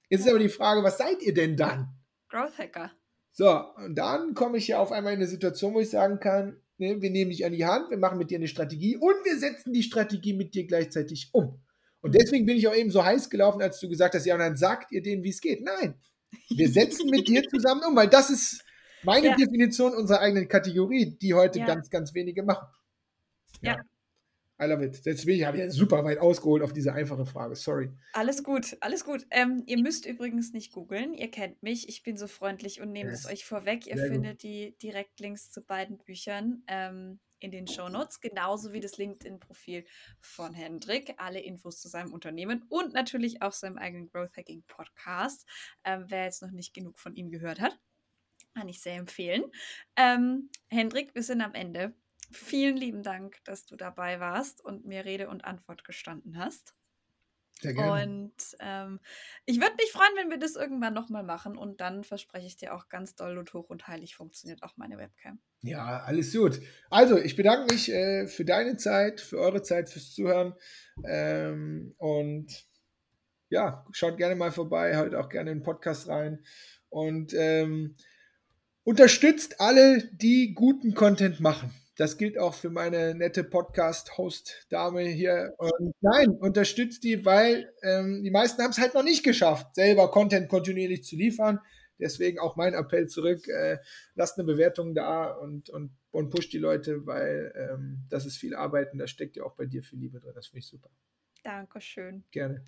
[0.09, 1.89] Jetzt ist aber die Frage, was seid ihr denn dann?
[2.29, 2.91] Growth Hacker.
[3.33, 6.61] So, und dann komme ich ja auf einmal in eine Situation, wo ich sagen kann,
[6.79, 9.39] ne, wir nehmen dich an die Hand, wir machen mit dir eine Strategie und wir
[9.39, 11.61] setzen die Strategie mit dir gleichzeitig um.
[12.01, 12.19] Und Mhm.
[12.19, 14.57] deswegen bin ich auch eben so heiß gelaufen, als du gesagt hast, ja, und dann
[14.57, 15.63] sagt ihr denen, wie es geht.
[15.63, 15.95] Nein,
[16.51, 18.63] wir setzen mit dir zusammen um, weil das ist
[19.05, 19.37] meine Ja.
[19.37, 21.67] Definition unserer eigenen Kategorie, die heute Ja.
[21.67, 22.67] ganz, ganz wenige machen.
[23.63, 23.77] Ja.
[24.61, 25.05] I love it.
[25.05, 27.55] Jetzt bin ich, habe ich super weit ausgeholt auf diese einfache Frage.
[27.57, 27.91] Sorry.
[28.15, 29.27] Alles gut, alles gut.
[29.31, 31.13] Ähm, ihr müsst übrigens nicht googeln.
[31.13, 31.89] Ihr kennt mich.
[31.91, 33.33] Ich bin so freundlich und nehme es Yes.
[33.33, 33.87] euch vorweg.
[33.87, 34.15] Ihr Sehr gut.
[34.15, 39.85] findet die Direktlinks zu beiden Büchern ähm, in den Shownotes, genauso wie das LinkedIn-Profil
[40.23, 41.13] von Hendrik.
[41.19, 45.47] Alle Infos zu seinem Unternehmen und natürlich auch seinem eigenen Growth Hacking Podcast.
[45.85, 47.79] Ähm, wer jetzt noch nicht genug von ihm gehört hat,
[48.55, 49.45] kann ich sehr empfehlen.
[49.97, 51.95] Ähm, Hendrik, wir sind am Ende.
[52.33, 56.75] Vielen lieben Dank, dass du dabei warst und mir Rede und Antwort gestanden hast.
[57.61, 58.05] Sehr gerne.
[58.05, 59.01] Und ähm,
[59.47, 61.57] ich würde mich freuen, wenn wir das irgendwann nochmal machen.
[61.57, 64.99] Und dann verspreche ich dir auch ganz doll und hoch und heilig funktioniert auch meine
[64.99, 65.39] Webcam.
[65.63, 66.61] Ja, alles gut.
[66.91, 70.55] Also, ich bedanke mich äh, für deine Zeit, für eure Zeit, fürs Zuhören.
[71.05, 72.67] Ähm, und
[73.49, 76.45] ja, schaut gerne mal vorbei, hört auch gerne in den Podcast rein.
[76.91, 77.97] Und ähm,
[78.85, 81.75] unterstützt alle, die guten Content machen.
[81.97, 85.55] Das gilt auch für meine nette Podcast-Host-Dame hier.
[85.57, 90.11] Und nein, unterstützt die, weil ähm, die meisten haben es halt noch nicht geschafft, selber
[90.11, 91.59] Content kontinuierlich zu liefern.
[91.99, 93.79] Deswegen auch mein Appell zurück, äh,
[94.15, 98.55] lasst eine Bewertung da und, und, und pusht die Leute, weil ähm, das ist viel
[98.55, 100.33] Arbeit und da steckt ja auch bei dir viel Liebe drin.
[100.35, 100.91] Das finde ich super.
[101.47, 102.25] Dankeschön.
[102.33, 102.65] Gerne.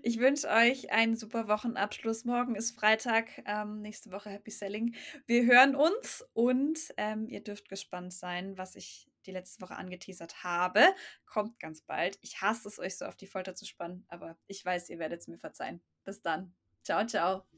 [0.00, 2.24] Ich wünsche euch einen super Wochenabschluss.
[2.24, 4.94] Morgen ist Freitag, ähm, nächste Woche Happy Selling.
[5.26, 10.44] Wir hören uns und ähm, ihr dürft gespannt sein, was ich die letzte Woche angeteasert
[10.44, 10.84] habe.
[11.26, 12.16] Kommt ganz bald.
[12.22, 15.20] Ich hasse es, euch so auf die Folter zu spannen, aber ich weiß, ihr werdet
[15.20, 15.82] es mir verzeihen.
[16.04, 16.54] Bis dann.
[16.84, 17.51] Ciao, ciao.